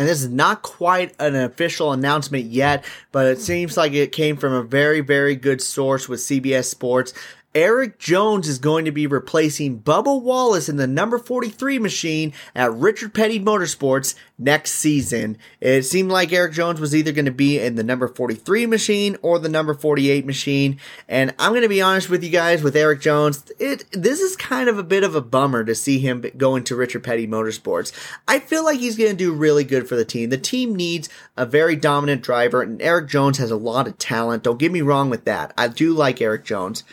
And 0.00 0.08
this 0.08 0.22
is 0.22 0.30
not 0.30 0.62
quite 0.62 1.14
an 1.20 1.36
official 1.36 1.92
announcement 1.92 2.46
yet, 2.46 2.86
but 3.12 3.26
it 3.26 3.38
seems 3.38 3.76
like 3.76 3.92
it 3.92 4.12
came 4.12 4.38
from 4.38 4.54
a 4.54 4.62
very, 4.62 5.02
very 5.02 5.36
good 5.36 5.60
source 5.60 6.08
with 6.08 6.20
CBS 6.20 6.64
Sports. 6.64 7.12
Erik 7.52 7.98
Jones 7.98 8.46
is 8.46 8.58
going 8.58 8.84
to 8.84 8.92
be 8.92 9.08
replacing 9.08 9.80
Bubba 9.80 10.22
Wallace 10.22 10.68
in 10.68 10.76
the 10.76 10.86
number 10.86 11.18
43 11.18 11.80
machine 11.80 12.32
at 12.54 12.72
Richard 12.72 13.12
Petty 13.12 13.40
Motorsports 13.40 14.14
next 14.38 14.74
season. 14.74 15.36
It 15.60 15.82
seemed 15.82 16.12
like 16.12 16.32
Erik 16.32 16.52
Jones 16.52 16.78
was 16.78 16.94
either 16.94 17.10
going 17.10 17.24
to 17.24 17.32
be 17.32 17.58
in 17.58 17.74
the 17.74 17.82
number 17.82 18.06
43 18.06 18.66
machine 18.66 19.16
or 19.20 19.40
the 19.40 19.48
number 19.48 19.74
48 19.74 20.24
machine. 20.24 20.78
And 21.08 21.34
I'm 21.40 21.50
going 21.50 21.62
to 21.62 21.68
be 21.68 21.82
honest 21.82 22.08
with 22.08 22.22
you 22.22 22.30
guys 22.30 22.62
with 22.62 22.76
Erik 22.76 23.00
Jones, 23.00 23.50
it 23.58 23.84
this 23.90 24.20
is 24.20 24.36
kind 24.36 24.68
of 24.68 24.78
a 24.78 24.84
bit 24.84 25.02
of 25.02 25.16
a 25.16 25.20
bummer 25.20 25.64
to 25.64 25.74
see 25.74 25.98
him 25.98 26.24
go 26.36 26.54
into 26.54 26.76
Richard 26.76 27.02
Petty 27.02 27.26
Motorsports. 27.26 27.92
I 28.28 28.38
feel 28.38 28.64
like 28.64 28.78
he's 28.78 28.96
going 28.96 29.10
to 29.10 29.16
do 29.16 29.32
really 29.32 29.64
good 29.64 29.88
for 29.88 29.96
the 29.96 30.04
team. 30.04 30.30
The 30.30 30.38
team 30.38 30.76
needs 30.76 31.08
a 31.36 31.46
very 31.46 31.74
dominant 31.74 32.22
driver 32.22 32.62
and 32.62 32.80
Erik 32.80 33.08
Jones 33.08 33.38
has 33.38 33.50
a 33.50 33.56
lot 33.56 33.88
of 33.88 33.98
talent. 33.98 34.44
Don't 34.44 34.60
get 34.60 34.70
me 34.70 34.82
wrong 34.82 35.10
with 35.10 35.24
that. 35.24 35.52
I 35.58 35.66
do 35.66 35.92
like 35.92 36.20
Erik 36.20 36.44
Jones. 36.44 36.84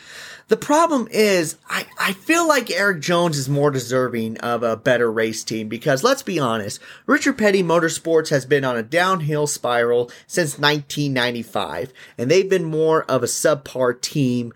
The 0.48 0.56
problem 0.56 1.08
is, 1.10 1.56
I, 1.68 1.84
I 2.00 2.12
feel 2.14 2.48
like 2.48 2.70
Erik 2.70 3.00
Jones 3.00 3.36
is 3.36 3.50
more 3.50 3.70
deserving 3.70 4.38
of 4.38 4.62
a 4.62 4.78
better 4.78 5.12
race 5.12 5.44
team 5.44 5.68
because 5.68 6.02
let's 6.02 6.22
be 6.22 6.38
honest, 6.38 6.80
Richard 7.04 7.36
Petty 7.36 7.62
Motorsports 7.62 8.30
has 8.30 8.46
been 8.46 8.64
on 8.64 8.74
a 8.74 8.82
downhill 8.82 9.46
spiral 9.46 10.10
since 10.26 10.58
1995, 10.58 11.92
and 12.16 12.30
they've 12.30 12.48
been 12.48 12.64
more 12.64 13.04
of 13.04 13.22
a 13.22 13.26
subpar 13.26 14.00
team 14.00 14.54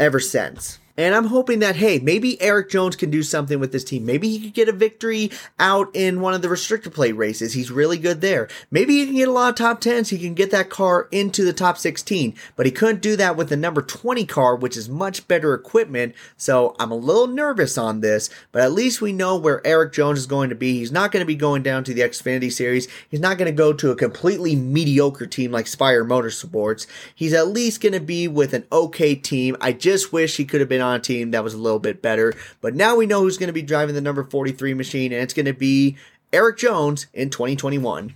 ever 0.00 0.18
since. 0.18 0.80
And 0.96 1.14
I'm 1.14 1.26
hoping 1.26 1.60
that, 1.60 1.76
hey, 1.76 1.98
maybe 1.98 2.40
Erik 2.40 2.70
Jones 2.70 2.96
can 2.96 3.10
do 3.10 3.22
something 3.22 3.58
with 3.58 3.72
this 3.72 3.84
team. 3.84 4.04
Maybe 4.04 4.28
he 4.28 4.40
could 4.40 4.54
get 4.54 4.68
a 4.68 4.72
victory 4.72 5.30
out 5.58 5.88
in 5.94 6.20
one 6.20 6.34
of 6.34 6.42
the 6.42 6.48
restrictor 6.48 6.92
plate 6.92 7.16
races. 7.16 7.54
He's 7.54 7.70
really 7.70 7.96
good 7.96 8.20
there. 8.20 8.48
Maybe 8.70 8.98
he 8.98 9.06
can 9.06 9.14
get 9.14 9.28
a 9.28 9.32
lot 9.32 9.48
of 9.48 9.54
top 9.54 9.80
10s. 9.80 10.10
He 10.10 10.18
can 10.18 10.34
get 10.34 10.50
that 10.50 10.68
car 10.68 11.08
into 11.10 11.44
the 11.44 11.52
top 11.52 11.78
16, 11.78 12.34
but 12.56 12.66
he 12.66 12.72
couldn't 12.72 13.00
do 13.00 13.16
that 13.16 13.36
with 13.36 13.48
the 13.48 13.56
number 13.56 13.80
20 13.80 14.26
car, 14.26 14.54
which 14.54 14.76
is 14.76 14.88
much 14.88 15.26
better 15.26 15.54
equipment. 15.54 16.14
So 16.36 16.76
I'm 16.78 16.90
a 16.90 16.96
little 16.96 17.26
nervous 17.26 17.78
on 17.78 18.00
this, 18.00 18.28
but 18.50 18.62
at 18.62 18.72
least 18.72 19.00
we 19.00 19.12
know 19.12 19.36
where 19.36 19.66
Erik 19.66 19.92
Jones 19.92 20.18
is 20.18 20.26
going 20.26 20.50
to 20.50 20.54
be. 20.54 20.74
He's 20.74 20.92
not 20.92 21.10
going 21.10 21.22
to 21.22 21.26
be 21.26 21.34
going 21.34 21.62
down 21.62 21.84
to 21.84 21.94
the 21.94 22.02
Xfinity 22.02 22.52
series. 22.52 22.86
He's 23.08 23.20
not 23.20 23.38
going 23.38 23.50
to 23.50 23.56
go 23.56 23.72
to 23.72 23.90
a 23.90 23.96
completely 23.96 24.54
mediocre 24.54 25.26
team 25.26 25.52
like 25.52 25.66
Spire 25.66 26.04
Motorsports. 26.04 26.86
He's 27.14 27.32
at 27.32 27.48
least 27.48 27.80
going 27.80 27.94
to 27.94 28.00
be 28.00 28.28
with 28.28 28.52
an 28.52 28.66
okay 28.70 29.14
team. 29.14 29.56
I 29.60 29.72
just 29.72 30.12
wish 30.12 30.36
he 30.36 30.44
could 30.44 30.60
have 30.60 30.68
been 30.68 30.81
on 30.82 30.96
a 30.96 31.00
team 31.00 31.30
that 31.30 31.44
was 31.44 31.54
a 31.54 31.58
little 31.58 31.78
bit 31.78 32.02
better. 32.02 32.34
But 32.60 32.74
now 32.74 32.96
we 32.96 33.06
know 33.06 33.20
who's 33.20 33.38
going 33.38 33.48
to 33.48 33.52
be 33.52 33.62
driving 33.62 33.94
the 33.94 34.00
number 34.00 34.22
43 34.24 34.74
machine, 34.74 35.12
and 35.12 35.22
it's 35.22 35.34
going 35.34 35.46
to 35.46 35.54
be 35.54 35.96
Erik 36.32 36.58
Jones 36.58 37.06
in 37.14 37.30
2021. 37.30 38.14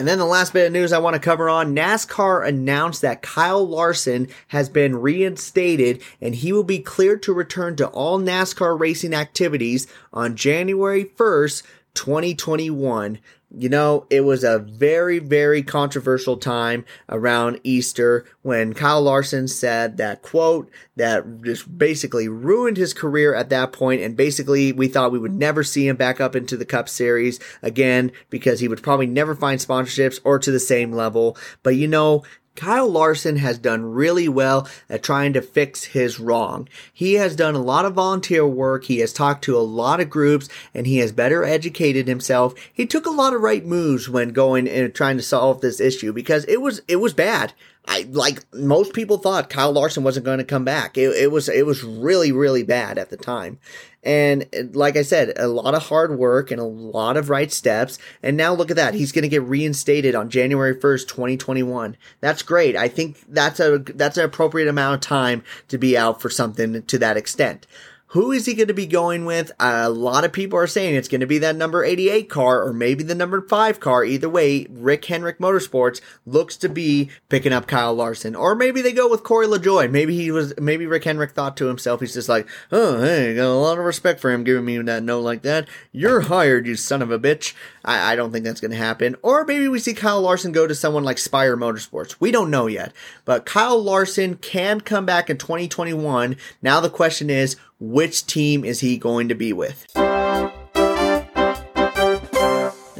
And 0.00 0.08
then 0.08 0.16
the 0.16 0.24
last 0.24 0.54
bit 0.54 0.66
of 0.66 0.72
news 0.72 0.94
I 0.94 0.98
want 0.98 1.12
to 1.12 1.20
cover 1.20 1.50
on 1.50 1.76
NASCAR 1.76 2.48
announced 2.48 3.02
that 3.02 3.20
Kyle 3.20 3.68
Larson 3.68 4.28
has 4.48 4.70
been 4.70 4.96
reinstated 4.96 6.00
and 6.22 6.34
he 6.34 6.54
will 6.54 6.64
be 6.64 6.78
cleared 6.78 7.22
to 7.24 7.34
return 7.34 7.76
to 7.76 7.86
all 7.88 8.18
NASCAR 8.18 8.80
racing 8.80 9.12
activities 9.12 9.86
on 10.10 10.36
January 10.36 11.04
1st, 11.04 11.64
2021 11.92 13.18
you 13.56 13.68
know, 13.68 14.06
it 14.10 14.20
was 14.20 14.44
a 14.44 14.58
very, 14.58 15.18
very 15.18 15.62
controversial 15.62 16.36
time 16.36 16.84
around 17.08 17.60
Easter 17.64 18.24
when 18.42 18.74
Kyle 18.74 19.02
Larson 19.02 19.48
said 19.48 19.96
that 19.96 20.22
quote 20.22 20.70
that 20.96 21.42
just 21.42 21.76
basically 21.76 22.28
ruined 22.28 22.76
his 22.76 22.94
career 22.94 23.34
at 23.34 23.50
that 23.50 23.72
point, 23.72 24.02
and 24.02 24.16
basically 24.16 24.72
we 24.72 24.86
thought 24.86 25.10
we 25.10 25.18
would 25.18 25.34
never 25.34 25.64
see 25.64 25.88
him 25.88 25.96
back 25.96 26.20
up 26.20 26.36
into 26.36 26.56
the 26.56 26.64
Cup 26.64 26.88
Series 26.88 27.40
again 27.60 28.12
because 28.28 28.60
he 28.60 28.68
would 28.68 28.82
probably 28.82 29.06
never 29.06 29.34
find 29.34 29.58
sponsorships 29.58 30.20
or 30.22 30.38
to 30.38 30.52
the 30.52 30.60
same 30.60 30.92
level. 30.92 31.36
But 31.64 31.74
you 31.74 31.88
know, 31.88 32.22
Kyle 32.56 32.88
Larson 32.88 33.36
has 33.36 33.58
done 33.58 33.84
really 33.84 34.28
well 34.28 34.68
at 34.88 35.02
trying 35.02 35.32
to 35.32 35.42
fix 35.42 35.84
his 35.84 36.20
wrong. 36.20 36.68
He 36.92 37.14
has 37.14 37.36
done 37.36 37.54
a 37.54 37.62
lot 37.62 37.84
of 37.84 37.94
volunteer 37.94 38.46
work. 38.46 38.84
He 38.84 38.98
has 38.98 39.12
talked 39.12 39.44
to 39.44 39.56
a 39.56 39.60
lot 39.60 40.00
of 40.00 40.10
groups 40.10 40.48
and 40.74 40.86
he 40.86 40.98
has 40.98 41.12
better 41.12 41.44
educated 41.44 42.06
himself. 42.06 42.54
He 42.72 42.86
took 42.86 43.06
a 43.06 43.10
lot 43.10 43.34
of 43.34 43.40
right 43.40 43.64
moves 43.64 44.08
when 44.08 44.30
going 44.30 44.68
and 44.68 44.94
trying 44.94 45.16
to 45.16 45.22
solve 45.22 45.60
this 45.60 45.80
issue 45.80 46.12
because 46.12 46.44
it 46.46 46.60
was, 46.60 46.82
it 46.88 46.96
was 46.96 47.14
bad. 47.14 47.54
I 47.86 48.06
like 48.10 48.44
most 48.54 48.92
people 48.92 49.18
thought 49.18 49.50
Kyle 49.50 49.72
Larson 49.72 50.04
wasn't 50.04 50.26
going 50.26 50.38
to 50.38 50.44
come 50.44 50.64
back. 50.64 50.96
It, 50.98 51.10
it 51.16 51.32
was 51.32 51.48
it 51.48 51.66
was 51.66 51.82
really 51.82 52.30
really 52.30 52.62
bad 52.62 52.98
at 52.98 53.10
the 53.10 53.16
time, 53.16 53.58
and 54.02 54.46
like 54.72 54.96
I 54.96 55.02
said, 55.02 55.32
a 55.36 55.48
lot 55.48 55.74
of 55.74 55.84
hard 55.84 56.16
work 56.18 56.50
and 56.50 56.60
a 56.60 56.64
lot 56.64 57.16
of 57.16 57.30
right 57.30 57.50
steps. 57.50 57.98
And 58.22 58.36
now 58.36 58.54
look 58.54 58.70
at 58.70 58.76
that, 58.76 58.94
he's 58.94 59.12
going 59.12 59.22
to 59.22 59.28
get 59.28 59.42
reinstated 59.42 60.14
on 60.14 60.30
January 60.30 60.78
first, 60.78 61.08
twenty 61.08 61.36
twenty 61.36 61.62
one. 61.62 61.96
That's 62.20 62.42
great. 62.42 62.76
I 62.76 62.88
think 62.88 63.24
that's 63.28 63.58
a 63.60 63.78
that's 63.78 64.18
an 64.18 64.24
appropriate 64.24 64.68
amount 64.68 64.94
of 64.94 65.00
time 65.00 65.42
to 65.68 65.78
be 65.78 65.96
out 65.96 66.20
for 66.20 66.30
something 66.30 66.82
to 66.82 66.98
that 66.98 67.16
extent. 67.16 67.66
Who 68.10 68.32
is 68.32 68.46
he 68.46 68.54
going 68.54 68.66
to 68.66 68.74
be 68.74 68.86
going 68.86 69.24
with? 69.24 69.52
A 69.60 69.88
lot 69.88 70.24
of 70.24 70.32
people 70.32 70.58
are 70.58 70.66
saying 70.66 70.96
it's 70.96 71.06
going 71.06 71.20
to 71.20 71.28
be 71.28 71.38
that 71.38 71.54
number 71.54 71.84
88 71.84 72.28
car 72.28 72.60
or 72.60 72.72
maybe 72.72 73.04
the 73.04 73.14
number 73.14 73.40
5 73.40 73.78
car. 73.78 74.04
Either 74.04 74.28
way, 74.28 74.66
Rick 74.68 75.04
Hendrick 75.04 75.38
Motorsports 75.38 76.00
looks 76.26 76.56
to 76.56 76.68
be 76.68 77.08
picking 77.28 77.52
up 77.52 77.68
Kyle 77.68 77.94
Larson. 77.94 78.34
Or 78.34 78.56
maybe 78.56 78.82
they 78.82 78.92
go 78.92 79.08
with 79.08 79.22
Corey 79.22 79.46
LaJoie. 79.46 79.92
Maybe 79.92 80.16
he 80.16 80.32
was, 80.32 80.52
maybe 80.58 80.86
Rick 80.86 81.04
Hendrick 81.04 81.30
thought 81.30 81.56
to 81.58 81.66
himself, 81.66 82.00
he's 82.00 82.14
just 82.14 82.28
like, 82.28 82.48
oh, 82.72 83.00
hey, 83.00 83.32
got 83.36 83.44
a 83.44 83.54
lot 83.54 83.78
of 83.78 83.84
respect 83.84 84.18
for 84.18 84.32
him 84.32 84.42
giving 84.42 84.64
me 84.64 84.78
that 84.78 85.04
note 85.04 85.20
like 85.20 85.42
that. 85.42 85.68
You're 85.92 86.22
hired, 86.22 86.66
you 86.66 86.74
son 86.74 87.02
of 87.02 87.12
a 87.12 87.18
bitch. 87.18 87.54
I, 87.84 88.14
I 88.14 88.16
don't 88.16 88.32
think 88.32 88.44
that's 88.44 88.60
going 88.60 88.72
to 88.72 88.76
happen. 88.76 89.14
Or 89.22 89.44
maybe 89.44 89.68
we 89.68 89.78
see 89.78 89.94
Kyle 89.94 90.20
Larson 90.20 90.50
go 90.50 90.66
to 90.66 90.74
someone 90.74 91.04
like 91.04 91.18
Spire 91.18 91.56
Motorsports. 91.56 92.16
We 92.18 92.32
don't 92.32 92.50
know 92.50 92.66
yet. 92.66 92.92
But 93.24 93.46
Kyle 93.46 93.80
Larson 93.80 94.34
can 94.34 94.80
come 94.80 95.06
back 95.06 95.30
in 95.30 95.38
2021. 95.38 96.36
Now 96.60 96.80
the 96.80 96.90
question 96.90 97.30
is, 97.30 97.56
which 97.80 98.26
team 98.26 98.64
is 98.64 98.80
he 98.80 98.96
going 98.96 99.28
to 99.28 99.34
be 99.34 99.52
with? 99.52 99.86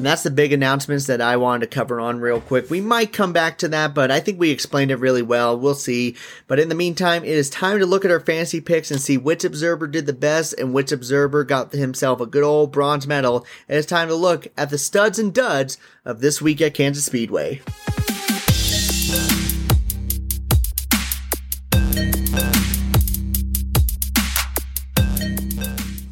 And 0.01 0.07
that's 0.07 0.23
the 0.23 0.31
big 0.31 0.55
announcements 0.55 1.09
that 1.09 1.21
I 1.21 1.37
wanted 1.37 1.71
to 1.71 1.75
cover 1.75 2.01
on 2.01 2.21
real 2.21 2.41
quick. 2.41 2.71
We 2.71 2.81
might 2.81 3.13
come 3.13 3.35
back 3.35 3.59
to 3.59 3.69
that, 3.69 3.93
but 3.93 4.11
I 4.11 4.19
think 4.19 4.41
we 4.41 4.49
explained 4.49 4.91
it 4.91 4.97
really 4.97 5.21
well. 5.21 5.59
We'll 5.59 5.75
see. 5.75 6.17
But 6.47 6.59
in 6.59 6.71
the 6.71 6.75
meantime, 6.75 7.23
it 7.23 7.29
is 7.29 7.51
time 7.51 7.79
to 7.81 7.85
look 7.85 8.07
at 8.07 8.11
our 8.11 8.19
fantasy 8.19 8.63
picks 8.63 8.91
and 8.91 8.99
see 8.99 9.19
which 9.19 9.45
observer 9.45 9.87
did 9.87 10.07
the 10.07 10.15
best 10.15 10.55
and 10.55 10.73
which 10.73 10.91
observer 10.91 11.45
got 11.45 11.73
himself 11.73 12.19
a 12.19 12.27
good 12.27 12.45
old 12.45 12.73
bronze 12.73 13.07
medal. 13.07 13.45
And 13.69 13.77
it's 13.77 13.87
time 13.87 14.09
to 14.09 14.15
look 14.15 14.49
at 14.57 14.71
the 14.71 14.79
studs 14.79 15.19
and 15.19 15.35
duds 15.35 15.77
of 16.07 16.23
this 16.23 16.41
week 16.41 16.63
at 16.63 16.73
Kansas 16.73 17.05
Speedway. 17.05 17.61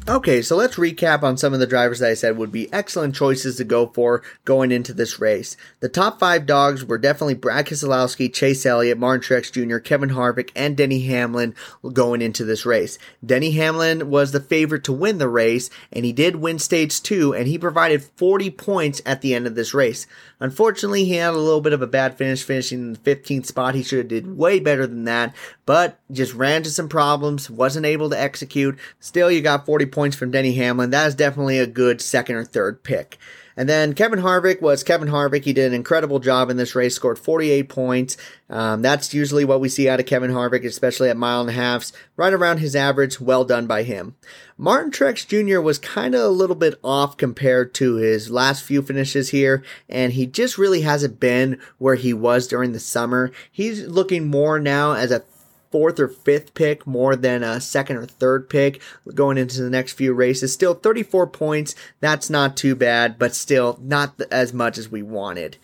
Okay, 0.09 0.41
so 0.41 0.55
let's 0.55 0.77
recap 0.77 1.21
on 1.21 1.37
some 1.37 1.53
of 1.53 1.59
the 1.59 1.67
drivers 1.67 1.99
that 1.99 2.09
I 2.09 2.13
said 2.15 2.35
would 2.35 2.51
be 2.51 2.73
excellent 2.73 3.13
choices 3.13 3.57
to 3.57 3.63
go 3.63 3.85
for 3.85 4.23
going 4.43 4.71
into 4.71 4.91
this 4.91 5.19
race. 5.19 5.55
The 5.81 5.87
top 5.87 6.17
five 6.17 6.47
dogs 6.47 6.83
were 6.83 6.97
definitely 6.97 7.35
Brad 7.35 7.67
Keselowski, 7.67 8.33
Chase 8.33 8.65
Elliott, 8.65 8.97
Martin 8.97 9.21
Truex 9.21 9.51
Jr., 9.51 9.77
Kevin 9.77 10.09
Harvick, 10.09 10.49
and 10.55 10.75
Denny 10.75 11.01
Hamlin 11.01 11.53
going 11.93 12.23
into 12.23 12.43
this 12.43 12.65
race. 12.65 12.97
Denny 13.23 13.51
Hamlin 13.51 14.09
was 14.09 14.31
the 14.31 14.39
favorite 14.39 14.83
to 14.85 14.93
win 14.93 15.19
the 15.19 15.29
race, 15.29 15.69
and 15.93 16.03
he 16.03 16.11
did 16.11 16.37
win 16.37 16.57
stage 16.57 17.03
two, 17.03 17.35
and 17.35 17.47
he 17.47 17.59
provided 17.59 18.01
40 18.01 18.49
points 18.49 19.03
at 19.05 19.21
the 19.21 19.35
end 19.35 19.45
of 19.45 19.53
this 19.53 19.75
race. 19.75 20.07
Unfortunately, 20.41 21.03
he 21.03 21.15
had 21.15 21.33
a 21.33 21.37
little 21.37 21.59
bit 21.59 21.73
of 21.73 21.81
a 21.81 21.87
bad 21.87 22.17
finish, 22.17 22.43
finishing 22.43 22.79
in 22.79 22.93
the 22.93 22.99
15th 22.99 23.45
spot. 23.45 23.75
He 23.75 23.83
should 23.83 23.97
have 23.99 24.07
did 24.07 24.37
way 24.37 24.59
better 24.59 24.87
than 24.87 25.03
that, 25.03 25.35
but 25.65 25.99
just 26.11 26.33
ran 26.33 26.57
into 26.57 26.69
some 26.69 26.87
problems, 26.87 27.49
wasn't 27.49 27.85
able 27.85 28.09
to 28.09 28.19
execute. 28.19 28.79
Still, 28.99 29.29
you 29.29 29.41
got 29.41 29.65
40 29.65 29.87
points 29.87 30.15
from 30.15 30.31
Denny 30.31 30.53
Hamlin. 30.53 30.91
That 30.91 31.07
is 31.07 31.15
definitely 31.15 31.59
a 31.59 31.67
good 31.67 32.01
second 32.01 32.35
or 32.35 32.45
third 32.45 32.83
pick. 32.83 33.17
And 33.59 33.67
then 33.67 33.93
Kevin 33.93 34.19
Harvick 34.19 34.61
was 34.61 34.85
Kevin 34.85 35.09
Harvick. 35.09 35.43
He 35.43 35.51
did 35.51 35.67
an 35.67 35.73
incredible 35.73 36.19
job 36.19 36.49
in 36.49 36.55
this 36.55 36.75
race, 36.75 36.95
scored 36.95 37.19
48 37.19 37.67
points. 37.67 38.15
Um, 38.49 38.81
that's 38.81 39.13
usually 39.13 39.43
what 39.43 39.59
we 39.59 39.67
see 39.67 39.89
out 39.89 39.99
of 39.99 40.05
Kevin 40.05 40.31
Harvick, 40.31 40.63
especially 40.63 41.09
at 41.09 41.17
mile 41.17 41.41
and 41.41 41.49
a 41.49 41.53
halfs, 41.53 41.91
right 42.15 42.31
around 42.31 42.59
his 42.59 42.73
average. 42.73 43.19
Well 43.19 43.43
done 43.43 43.67
by 43.67 43.83
him. 43.83 44.15
Martin 44.57 44.91
Truex 44.91 45.27
Jr. 45.27 45.59
was 45.59 45.77
kind 45.77 46.15
of 46.15 46.21
a 46.21 46.29
little 46.29 46.55
bit 46.55 46.79
off 46.85 47.17
compared 47.17 47.73
to 47.73 47.95
his 47.95 48.31
last 48.31 48.63
few 48.63 48.81
finishes 48.81 49.31
here, 49.31 49.61
and 49.89 50.13
he 50.13 50.25
just 50.25 50.57
really 50.57 50.83
hasn't 50.83 51.19
been 51.19 51.59
where 51.79 51.95
he 51.95 52.13
was 52.13 52.47
during 52.47 52.71
the 52.71 52.79
summer. 52.79 53.29
He's 53.51 53.85
looking 53.85 54.27
more 54.27 54.61
now 54.61 54.93
as 54.93 55.11
a 55.11 55.25
fourth 55.71 55.99
or 55.99 56.07
fifth 56.07 56.53
pick 56.53 56.85
more 56.87 57.15
than 57.15 57.43
a 57.43 57.61
second 57.61 57.97
or 57.97 58.05
third 58.05 58.49
pick 58.49 58.81
going 59.13 59.37
into 59.37 59.61
the 59.61 59.69
next 59.69 59.93
few 59.93 60.13
races. 60.13 60.53
Still 60.53 60.73
34 60.73 61.27
points. 61.27 61.75
That's 61.99 62.29
not 62.29 62.57
too 62.57 62.75
bad, 62.75 63.19
but 63.19 63.35
still 63.35 63.79
not 63.81 64.19
as 64.31 64.53
much 64.53 64.77
as 64.77 64.89
we 64.89 65.01
wanted. 65.01 65.57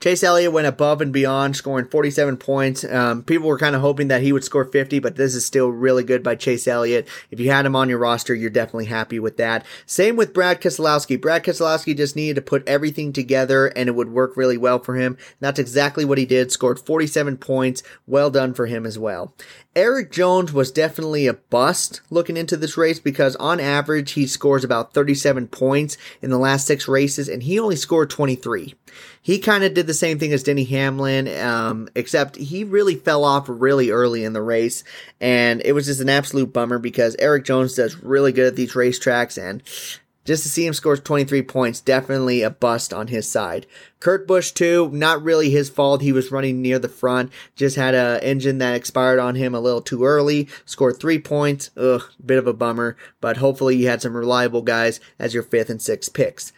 Chase 0.00 0.22
Elliott 0.22 0.52
went 0.52 0.68
above 0.68 1.00
and 1.00 1.12
beyond, 1.12 1.56
scoring 1.56 1.86
47 1.86 2.36
points. 2.36 2.84
Um, 2.84 3.24
people 3.24 3.48
were 3.48 3.58
kind 3.58 3.74
of 3.74 3.80
hoping 3.80 4.06
that 4.08 4.22
he 4.22 4.32
would 4.32 4.44
score 4.44 4.64
50, 4.64 5.00
but 5.00 5.16
this 5.16 5.34
is 5.34 5.44
still 5.44 5.70
really 5.70 6.04
good 6.04 6.22
by 6.22 6.36
Chase 6.36 6.68
Elliott. 6.68 7.08
If 7.32 7.40
you 7.40 7.50
had 7.50 7.66
him 7.66 7.74
on 7.74 7.88
your 7.88 7.98
roster, 7.98 8.32
you're 8.32 8.48
definitely 8.48 8.84
happy 8.84 9.18
with 9.18 9.38
that. 9.38 9.66
Same 9.86 10.14
with 10.14 10.32
Brad 10.32 10.60
Keselowski. 10.60 11.20
Brad 11.20 11.42
Keselowski 11.42 11.96
just 11.96 12.14
needed 12.14 12.34
to 12.34 12.42
put 12.42 12.66
everything 12.68 13.12
together 13.12 13.66
and 13.66 13.88
it 13.88 13.96
would 13.96 14.10
work 14.10 14.36
really 14.36 14.56
well 14.56 14.78
for 14.78 14.94
him. 14.94 15.18
That's 15.40 15.58
exactly 15.58 16.04
what 16.04 16.18
he 16.18 16.26
did. 16.26 16.52
Scored 16.52 16.78
47 16.78 17.36
points. 17.38 17.82
Well 18.06 18.30
done 18.30 18.54
for 18.54 18.66
him 18.66 18.86
as 18.86 19.00
well. 19.00 19.34
Erik 19.74 20.10
Jones 20.10 20.52
was 20.52 20.72
definitely 20.72 21.26
a 21.26 21.34
bust 21.34 22.00
looking 22.10 22.36
into 22.36 22.56
this 22.56 22.76
race 22.76 22.98
because 22.98 23.36
on 23.36 23.60
average 23.60 24.12
he 24.12 24.26
scores 24.26 24.64
about 24.64 24.92
37 24.92 25.48
points 25.48 25.96
in 26.20 26.30
the 26.30 26.38
last 26.38 26.66
six 26.66 26.88
races 26.88 27.28
and 27.28 27.44
he 27.44 27.60
only 27.60 27.76
scored 27.76 28.10
23. 28.10 28.74
He 29.28 29.38
kind 29.38 29.62
of 29.62 29.74
did 29.74 29.86
the 29.86 29.92
same 29.92 30.18
thing 30.18 30.32
as 30.32 30.42
Denny 30.42 30.64
Hamlin, 30.64 31.28
um, 31.38 31.90
except 31.94 32.36
he 32.36 32.64
really 32.64 32.94
fell 32.94 33.26
off 33.26 33.44
really 33.46 33.90
early 33.90 34.24
in 34.24 34.32
the 34.32 34.40
race, 34.40 34.84
and 35.20 35.60
it 35.66 35.72
was 35.72 35.84
just 35.84 36.00
an 36.00 36.08
absolute 36.08 36.50
bummer 36.50 36.78
because 36.78 37.14
Erik 37.18 37.44
Jones 37.44 37.74
does 37.74 38.02
really 38.02 38.32
good 38.32 38.46
at 38.46 38.56
these 38.56 38.72
racetracks, 38.72 39.36
and 39.36 39.62
just 40.24 40.44
to 40.44 40.48
see 40.48 40.64
him 40.64 40.72
score 40.72 40.96
23 40.96 41.42
points, 41.42 41.82
definitely 41.82 42.40
a 42.40 42.48
bust 42.48 42.94
on 42.94 43.08
his 43.08 43.28
side. 43.28 43.66
Kurt 44.00 44.26
Busch 44.26 44.50
too, 44.52 44.88
not 44.94 45.22
really 45.22 45.50
his 45.50 45.68
fault. 45.68 46.00
He 46.00 46.12
was 46.12 46.32
running 46.32 46.62
near 46.62 46.78
the 46.78 46.88
front, 46.88 47.30
just 47.54 47.76
had 47.76 47.94
a 47.94 48.18
engine 48.24 48.56
that 48.58 48.76
expired 48.76 49.18
on 49.18 49.34
him 49.34 49.54
a 49.54 49.60
little 49.60 49.82
too 49.82 50.04
early. 50.04 50.48
Scored 50.64 50.98
three 50.98 51.18
points. 51.18 51.68
Ugh, 51.76 52.02
bit 52.24 52.38
of 52.38 52.46
a 52.46 52.54
bummer, 52.54 52.96
but 53.20 53.36
hopefully 53.36 53.76
you 53.76 53.88
had 53.88 54.00
some 54.00 54.16
reliable 54.16 54.62
guys 54.62 55.00
as 55.18 55.34
your 55.34 55.42
fifth 55.42 55.68
and 55.68 55.82
sixth 55.82 56.14
picks. 56.14 56.50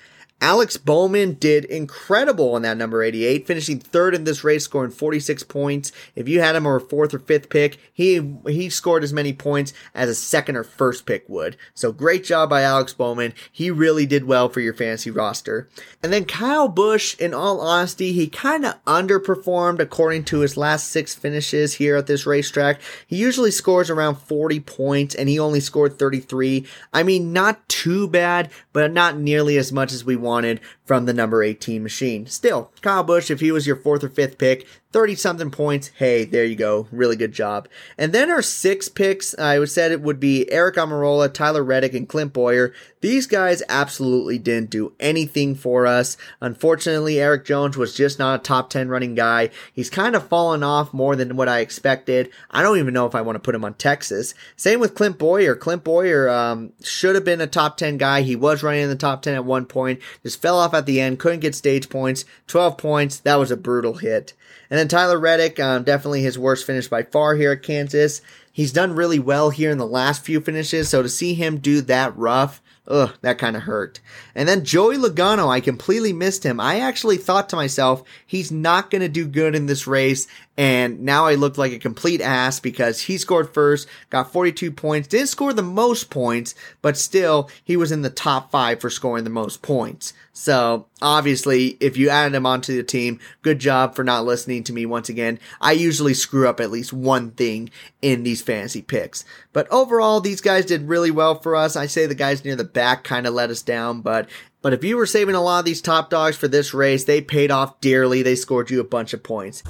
Alex 0.42 0.78
Bowman 0.78 1.34
did 1.34 1.66
incredible 1.66 2.54
on 2.54 2.62
that 2.62 2.78
number 2.78 3.02
88, 3.02 3.46
finishing 3.46 3.78
third 3.78 4.14
in 4.14 4.24
this 4.24 4.42
race, 4.42 4.64
scoring 4.64 4.90
46 4.90 5.42
points. 5.42 5.92
If 6.14 6.28
you 6.28 6.40
had 6.40 6.56
him 6.56 6.66
or 6.66 6.80
fourth 6.80 7.12
or 7.12 7.18
fifth 7.18 7.50
pick, 7.50 7.76
he 7.92 8.36
he 8.46 8.70
scored 8.70 9.04
as 9.04 9.12
many 9.12 9.34
points 9.34 9.74
as 9.94 10.08
a 10.08 10.14
second 10.14 10.56
or 10.56 10.64
first 10.64 11.04
pick 11.04 11.28
would. 11.28 11.58
So 11.74 11.92
great 11.92 12.24
job 12.24 12.48
by 12.48 12.62
Alex 12.62 12.94
Bowman. 12.94 13.34
He 13.52 13.70
really 13.70 14.06
did 14.06 14.24
well 14.24 14.48
for 14.48 14.60
your 14.60 14.72
fantasy 14.72 15.10
roster. 15.10 15.68
And 16.02 16.10
then 16.10 16.24
Kyle 16.24 16.68
Busch, 16.68 17.18
in 17.18 17.34
all 17.34 17.60
honesty, 17.60 18.12
he 18.12 18.26
kind 18.26 18.64
of 18.64 18.82
underperformed 18.86 19.78
according 19.78 20.24
to 20.24 20.40
his 20.40 20.56
last 20.56 20.88
six 20.88 21.14
finishes 21.14 21.74
here 21.74 21.96
at 21.96 22.06
this 22.06 22.24
racetrack. 22.24 22.80
He 23.06 23.16
usually 23.16 23.50
scores 23.50 23.90
around 23.90 24.16
40 24.16 24.60
points 24.60 25.14
and 25.14 25.28
he 25.28 25.38
only 25.38 25.60
scored 25.60 25.98
33. 25.98 26.66
I 26.94 27.02
mean, 27.02 27.34
not 27.34 27.68
too 27.68 28.08
bad, 28.08 28.50
but 28.72 28.90
not 28.90 29.18
nearly 29.18 29.58
as 29.58 29.70
much 29.70 29.92
as 29.92 30.02
we 30.02 30.16
want 30.16 30.29
wanted 30.30 30.60
from 30.90 31.06
the 31.06 31.14
number 31.14 31.40
18 31.40 31.84
machine. 31.84 32.26
Still, 32.26 32.72
Kyle 32.82 33.04
Busch, 33.04 33.30
if 33.30 33.38
he 33.38 33.52
was 33.52 33.64
your 33.64 33.76
fourth 33.76 34.02
or 34.02 34.08
fifth 34.08 34.38
pick, 34.38 34.66
30 34.92 35.14
something 35.14 35.50
points. 35.52 35.88
Hey, 35.96 36.24
there 36.24 36.44
you 36.44 36.56
go. 36.56 36.88
Really 36.90 37.14
good 37.14 37.32
job. 37.32 37.68
And 37.96 38.12
then 38.12 38.28
our 38.28 38.42
six 38.42 38.88
picks, 38.88 39.38
I 39.38 39.58
would 39.60 39.70
said 39.70 39.92
it 39.92 40.00
would 40.00 40.18
be 40.18 40.48
Aric 40.50 40.74
Almirola, 40.74 41.32
Tyler 41.32 41.62
Reddick, 41.62 41.94
and 41.94 42.08
Clint 42.08 42.32
Bowyer. 42.32 42.74
These 43.00 43.28
guys 43.28 43.62
absolutely 43.68 44.38
didn't 44.38 44.70
do 44.70 44.92
anything 44.98 45.54
for 45.54 45.86
us. 45.86 46.16
Unfortunately, 46.40 47.20
Erik 47.20 47.44
Jones 47.44 47.76
was 47.76 47.94
just 47.94 48.18
not 48.18 48.40
a 48.40 48.42
top 48.42 48.68
10 48.68 48.88
running 48.88 49.14
guy. 49.14 49.50
He's 49.72 49.88
kind 49.88 50.16
of 50.16 50.26
fallen 50.26 50.62
off 50.62 50.92
more 50.92 51.14
than 51.14 51.36
what 51.36 51.48
I 51.48 51.60
expected. 51.60 52.30
I 52.50 52.62
don't 52.62 52.78
even 52.78 52.92
know 52.92 53.06
if 53.06 53.14
I 53.14 53.22
want 53.22 53.36
to 53.36 53.40
put 53.40 53.54
him 53.54 53.64
on 53.64 53.74
Texas. 53.74 54.34
Same 54.56 54.80
with 54.80 54.96
Clint 54.96 55.18
Bowyer. 55.18 55.54
Clint 55.54 55.84
Bowyer 55.84 56.28
um, 56.28 56.72
should 56.82 57.14
have 57.14 57.24
been 57.24 57.40
a 57.40 57.46
top 57.46 57.76
10 57.76 57.96
guy. 57.96 58.22
He 58.22 58.36
was 58.36 58.62
running 58.62 58.82
in 58.82 58.90
the 58.90 58.96
top 58.96 59.22
10 59.22 59.34
at 59.34 59.44
one 59.44 59.66
point, 59.66 60.00
just 60.24 60.42
fell 60.42 60.58
off 60.58 60.74
at 60.80 60.86
the 60.86 61.00
end, 61.00 61.18
couldn't 61.18 61.40
get 61.40 61.54
stage 61.54 61.88
points. 61.88 62.24
12 62.48 62.76
points. 62.76 63.18
That 63.20 63.38
was 63.38 63.50
a 63.50 63.56
brutal 63.56 63.94
hit. 63.94 64.34
And 64.68 64.78
then 64.78 64.88
Tyler 64.88 65.18
Reddick, 65.18 65.58
um, 65.58 65.82
definitely 65.82 66.22
his 66.22 66.38
worst 66.38 66.66
finish 66.66 66.88
by 66.88 67.02
far 67.02 67.34
here 67.34 67.52
at 67.52 67.62
Kansas. 67.62 68.22
He's 68.52 68.72
done 68.72 68.94
really 68.94 69.18
well 69.18 69.50
here 69.50 69.70
in 69.70 69.78
the 69.78 69.86
last 69.86 70.24
few 70.24 70.40
finishes, 70.40 70.88
so 70.88 71.02
to 71.02 71.08
see 71.08 71.34
him 71.34 71.58
do 71.58 71.80
that 71.82 72.16
rough, 72.16 72.60
ugh, 72.88 73.12
that 73.22 73.38
kind 73.38 73.56
of 73.56 73.62
hurt. 73.62 74.00
And 74.34 74.48
then 74.48 74.64
Joey 74.64 74.96
Logano, 74.96 75.48
I 75.48 75.60
completely 75.60 76.12
missed 76.12 76.44
him. 76.44 76.60
I 76.60 76.80
actually 76.80 77.16
thought 77.16 77.48
to 77.50 77.56
myself, 77.56 78.02
he's 78.26 78.50
not 78.50 78.90
going 78.90 79.02
to 79.02 79.08
do 79.08 79.26
good 79.26 79.54
in 79.54 79.66
this 79.66 79.86
race. 79.86 80.26
And 80.60 81.00
now 81.00 81.24
I 81.24 81.36
looked 81.36 81.56
like 81.56 81.72
a 81.72 81.78
complete 81.78 82.20
ass 82.20 82.60
because 82.60 83.00
he 83.00 83.16
scored 83.16 83.54
first, 83.54 83.88
got 84.10 84.30
42 84.30 84.70
points, 84.70 85.08
didn't 85.08 85.28
score 85.28 85.54
the 85.54 85.62
most 85.62 86.10
points, 86.10 86.54
but 86.82 86.98
still, 86.98 87.48
he 87.64 87.78
was 87.78 87.90
in 87.90 88.02
the 88.02 88.10
top 88.10 88.50
five 88.50 88.78
for 88.78 88.90
scoring 88.90 89.24
the 89.24 89.30
most 89.30 89.62
points. 89.62 90.12
So 90.34 90.84
obviously, 91.00 91.78
if 91.80 91.96
you 91.96 92.10
added 92.10 92.34
him 92.34 92.44
onto 92.44 92.76
the 92.76 92.82
team, 92.82 93.20
good 93.40 93.58
job 93.58 93.94
for 93.94 94.04
not 94.04 94.26
listening 94.26 94.62
to 94.64 94.74
me 94.74 94.84
once 94.84 95.08
again. 95.08 95.40
I 95.62 95.72
usually 95.72 96.12
screw 96.12 96.46
up 96.46 96.60
at 96.60 96.70
least 96.70 96.92
one 96.92 97.30
thing 97.30 97.70
in 98.02 98.22
these 98.22 98.42
fantasy 98.42 98.82
picks. 98.82 99.24
But 99.54 99.66
overall, 99.70 100.20
these 100.20 100.42
guys 100.42 100.66
did 100.66 100.90
really 100.90 101.10
well 101.10 101.40
for 101.40 101.56
us. 101.56 101.74
I 101.74 101.86
say 101.86 102.04
the 102.04 102.14
guys 102.14 102.44
near 102.44 102.54
the 102.54 102.64
back 102.64 103.02
kind 103.02 103.26
of 103.26 103.32
let 103.32 103.48
us 103.48 103.62
down, 103.62 104.02
but 104.02 104.28
but 104.60 104.74
if 104.74 104.84
you 104.84 104.98
were 104.98 105.06
saving 105.06 105.36
a 105.36 105.40
lot 105.40 105.60
of 105.60 105.64
these 105.64 105.80
top 105.80 106.10
dogs 106.10 106.36
for 106.36 106.48
this 106.48 106.74
race, 106.74 107.04
they 107.04 107.22
paid 107.22 107.50
off 107.50 107.80
dearly. 107.80 108.22
They 108.22 108.34
scored 108.34 108.70
you 108.70 108.78
a 108.80 108.84
bunch 108.84 109.14
of 109.14 109.22
points. 109.22 109.62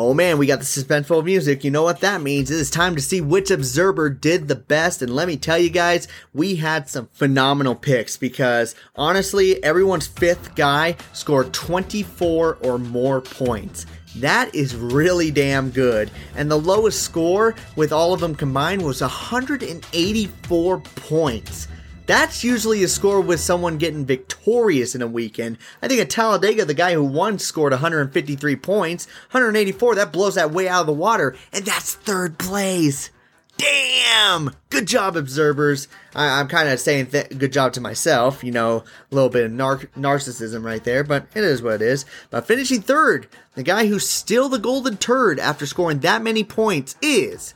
Oh 0.00 0.14
man, 0.14 0.38
we 0.38 0.46
got 0.46 0.60
the 0.60 0.64
suspenseful 0.64 1.24
music. 1.24 1.64
You 1.64 1.72
know 1.72 1.82
what 1.82 1.98
that 2.02 2.22
means? 2.22 2.52
It 2.52 2.60
is 2.60 2.70
time 2.70 2.94
to 2.94 3.02
see 3.02 3.20
which 3.20 3.50
observer 3.50 4.08
did 4.08 4.46
the 4.46 4.54
best. 4.54 5.02
And 5.02 5.12
let 5.12 5.26
me 5.26 5.36
tell 5.36 5.58
you 5.58 5.70
guys, 5.70 6.06
we 6.32 6.54
had 6.54 6.88
some 6.88 7.08
phenomenal 7.14 7.74
picks 7.74 8.16
because 8.16 8.76
honestly, 8.94 9.60
everyone's 9.64 10.06
fifth 10.06 10.54
guy 10.54 10.96
scored 11.12 11.52
24 11.52 12.58
or 12.62 12.78
more 12.78 13.20
points. 13.20 13.86
That 14.14 14.54
is 14.54 14.76
really 14.76 15.32
damn 15.32 15.70
good. 15.70 16.12
And 16.36 16.48
the 16.48 16.60
lowest 16.60 17.02
score 17.02 17.56
with 17.74 17.92
all 17.92 18.14
of 18.14 18.20
them 18.20 18.36
combined 18.36 18.82
was 18.82 19.00
184 19.00 20.78
points. 20.78 21.66
That's 22.08 22.42
usually 22.42 22.82
a 22.82 22.88
score 22.88 23.20
with 23.20 23.38
someone 23.38 23.76
getting 23.76 24.06
victorious 24.06 24.94
in 24.94 25.02
a 25.02 25.06
weekend. 25.06 25.58
I 25.82 25.88
think 25.88 26.00
at 26.00 26.08
Talladega, 26.08 26.64
the 26.64 26.72
guy 26.72 26.94
who 26.94 27.04
won 27.04 27.38
scored 27.38 27.72
153 27.72 28.56
points. 28.56 29.06
184, 29.32 29.96
that 29.96 30.10
blows 30.10 30.36
that 30.36 30.50
way 30.50 30.66
out 30.70 30.80
of 30.80 30.86
the 30.86 30.94
water. 30.94 31.36
And 31.52 31.66
that's 31.66 31.96
third 31.96 32.38
place. 32.38 33.10
Damn! 33.58 34.52
Good 34.70 34.86
job, 34.86 35.18
observers. 35.18 35.86
I, 36.14 36.40
am 36.40 36.48
kind 36.48 36.70
of 36.70 36.80
saying 36.80 37.08
th- 37.08 37.36
good 37.36 37.52
job 37.52 37.74
to 37.74 37.80
myself. 37.82 38.42
You 38.42 38.52
know, 38.52 38.84
a 39.12 39.14
little 39.14 39.28
bit 39.28 39.44
of 39.44 39.52
nar- 39.52 39.90
narcissism 39.94 40.64
right 40.64 40.82
there, 40.82 41.04
but 41.04 41.26
it 41.34 41.44
is 41.44 41.60
what 41.60 41.74
it 41.74 41.82
is. 41.82 42.06
But 42.30 42.46
finishing 42.46 42.80
third, 42.80 43.28
the 43.54 43.62
guy 43.62 43.86
who's 43.86 44.08
still 44.08 44.48
the 44.48 44.58
golden 44.58 44.96
turd 44.96 45.38
after 45.38 45.66
scoring 45.66 45.98
that 45.98 46.22
many 46.22 46.42
points 46.42 46.96
is 47.02 47.52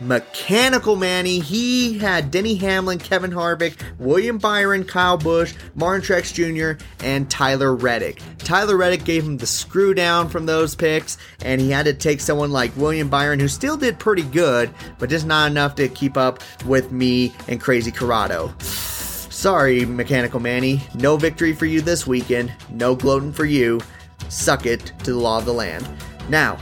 Mechanical 0.00 0.94
Manny, 0.94 1.38
he 1.38 1.98
had 1.98 2.30
Denny 2.30 2.56
Hamlin, 2.56 2.98
Kevin 2.98 3.30
Harvick, 3.30 3.80
William 3.98 4.36
Byron, 4.36 4.84
Kyle 4.84 5.16
Busch, 5.16 5.54
Martin 5.74 6.02
Truex 6.02 6.34
Jr., 6.34 6.82
and 7.02 7.30
Tyler 7.30 7.74
Reddick. 7.74 8.20
Tyler 8.38 8.76
Reddick 8.76 9.04
gave 9.04 9.24
him 9.24 9.38
the 9.38 9.46
screw 9.46 9.94
down 9.94 10.28
from 10.28 10.44
those 10.44 10.74
picks, 10.74 11.16
and 11.42 11.60
he 11.60 11.70
had 11.70 11.86
to 11.86 11.94
take 11.94 12.20
someone 12.20 12.50
like 12.52 12.76
William 12.76 13.08
Byron, 13.08 13.40
who 13.40 13.48
still 13.48 13.78
did 13.78 13.98
pretty 13.98 14.22
good, 14.22 14.70
but 14.98 15.08
just 15.08 15.26
not 15.26 15.50
enough 15.50 15.74
to 15.76 15.88
keep 15.88 16.18
up 16.18 16.42
with 16.66 16.92
me 16.92 17.32
and 17.48 17.60
Crazy 17.60 17.90
Corrado. 17.90 18.52
Sorry, 18.58 19.86
Mechanical 19.86 20.40
Manny, 20.40 20.82
no 20.94 21.16
victory 21.16 21.54
for 21.54 21.66
you 21.66 21.80
this 21.80 22.06
weekend, 22.06 22.52
no 22.70 22.94
gloating 22.94 23.32
for 23.32 23.44
you. 23.46 23.80
Suck 24.28 24.66
it 24.66 24.92
to 25.04 25.12
the 25.12 25.18
law 25.18 25.38
of 25.38 25.46
the 25.46 25.52
land. 25.52 25.88
Now, 26.28 26.58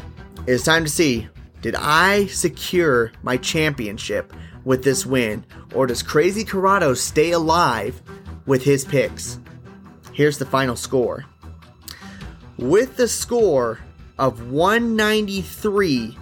it's 0.47 0.65
time 0.65 0.85
to 0.85 0.91
see 0.91 1.29
did 1.65 1.77
I 1.77 2.27
secure 2.27 3.11
my 3.23 3.39
championship 3.39 4.35
with 4.67 4.85
this 4.85 5.07
win, 5.07 5.47
or 5.75 5.87
does 5.87 6.03
Crazy 6.03 6.45
Corrado 6.45 6.93
stay 6.93 7.31
alive 7.31 8.03
with 8.45 8.63
his 8.65 8.85
picks? 8.85 9.39
Here's 10.13 10.37
the 10.37 10.45
final 10.45 10.77
score. 10.77 11.25
With 12.59 12.99
the 12.99 13.09
score 13.09 13.79
of 14.19 14.51
193, 14.51 16.19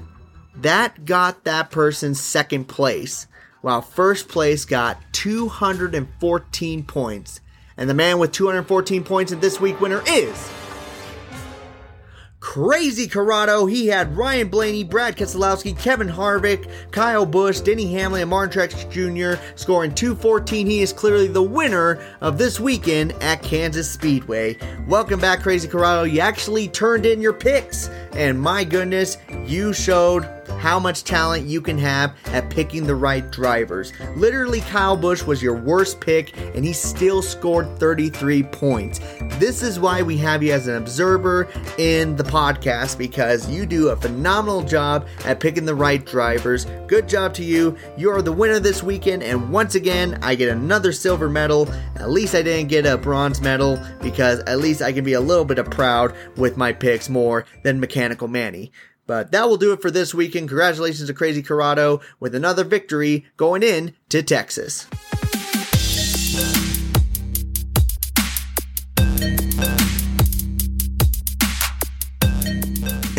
that 0.59 1.05
got 1.07 1.43
that 1.43 1.73
person 1.73 2.15
second 2.15 2.69
place, 2.69 3.27
while 3.63 3.83
first 3.83 4.29
place 4.29 4.65
got 4.65 4.97
214 5.11 6.85
points. 6.85 7.41
And 7.77 7.91
the 7.91 7.95
man 7.95 8.21
with 8.21 8.31
214 8.31 9.03
points 9.03 9.33
in 9.33 9.41
this 9.41 9.61
week 9.61 9.81
winner 9.81 10.05
is 10.07 10.53
Crazy 12.53 13.09
Corrado. 13.09 13.65
He 13.65 13.87
had 13.87 14.15
Ryan 14.15 14.49
Blaney, 14.49 14.85
Brad 14.85 15.17
Keselowski, 15.17 15.75
Kevin 15.79 16.07
Harvick, 16.07 16.71
Kyle 16.91 17.25
Busch, 17.25 17.61
Denny 17.61 17.91
Hamlin, 17.95 18.21
and 18.21 18.29
Martin 18.29 18.69
Truex 18.69 18.91
Jr. 18.91 19.43
scoring 19.55 19.95
214. 19.95 20.67
He 20.67 20.83
is 20.83 20.93
clearly 20.93 21.29
the 21.29 21.43
winner 21.43 21.99
of 22.21 22.37
this 22.37 22.61
weekend 22.61 23.13
at 23.23 23.43
Kansas 23.43 23.91
Speedway. 23.91 24.59
Welcome 24.87 25.19
back, 25.19 25.41
Crazy 25.41 25.67
Corrado. 25.67 26.03
You 26.03 26.21
actually 26.21 26.69
turned 26.69 27.07
in 27.07 27.23
your 27.23 27.33
picks, 27.33 27.89
and 28.13 28.39
my 28.39 28.65
goodness, 28.65 29.17
you 29.47 29.73
showed 29.73 30.29
how 30.63 30.79
much 30.79 31.03
talent 31.03 31.45
you 31.45 31.61
can 31.61 31.77
have 31.77 32.15
at 32.27 32.49
picking 32.49 32.87
the 32.87 32.95
right 32.95 33.33
drivers. 33.33 33.93
Literally, 34.15 34.61
Kyle 34.61 34.97
Busch 34.97 35.25
was 35.25 35.43
your 35.43 35.57
worst 35.57 36.01
pick, 36.01 36.39
and 36.55 36.65
he 36.65 36.73
still 36.73 37.21
scored 37.21 37.67
33 37.81 38.45
points. 38.45 39.01
This 39.41 39.61
is 39.61 39.81
why 39.81 40.03
we 40.03 40.17
have 40.19 40.41
you 40.41 40.53
as 40.53 40.69
an 40.69 40.77
observer 40.77 41.49
in 41.79 42.15
the 42.15 42.23
podcast 42.23 42.97
because 42.97 43.51
you 43.51 43.67
do 43.67 43.89
a 43.89 43.97
phenomenal 43.97 44.63
job 44.63 45.09
at 45.25 45.41
picking 45.41 45.65
the 45.65 45.75
right 45.75 46.07
drivers. 46.07 46.67
Good 46.87 47.09
job 47.09 47.35
to 47.35 47.43
you. 47.43 47.77
You 47.97 48.13
are 48.13 48.23
the 48.23 48.31
winner 48.31 48.61
this 48.61 48.85
weekend, 48.85 49.25
and 49.25 49.51
once 49.51 49.75
again, 49.75 50.17
I 50.23 50.37
get 50.37 50.49
another 50.49 50.93
silver 50.93 51.29
medal. 51.29 51.69
At 51.97 52.11
least 52.11 52.37
I 52.37 52.43
didn't 52.43 52.69
get 52.69 52.87
a 52.87 52.97
bronze 52.97 53.41
medal 53.41 53.81
because 54.01 54.39
at 54.41 54.59
least 54.59 54.81
I 54.81 54.93
can 54.93 55.05
be 55.05 55.15
a 55.15 55.21
little 55.21 55.45
bit 55.45 55.59
of 55.59 55.69
proud 55.71 56.15
with 56.37 56.57
my 56.57 56.73
picks 56.73 57.09
more 57.09 57.47
than 57.65 57.81
Mechanical 57.81 58.29
Manny. 58.29 58.71
But 59.07 59.33
that 59.33 59.49
will 59.49 59.57
do 59.57 59.73
it 59.73 59.83
for 59.83 59.91
this 59.91 60.15
weekend. 60.15 60.49
Congratulations 60.49 61.09
to 61.09 61.15
Crazy 61.15 61.43
Corrado 61.43 62.01
with 62.21 62.35
another 62.35 62.65
victory 62.65 63.27
going 63.37 63.63
in 63.63 63.95
to 64.09 64.23
Texas. 64.23 64.87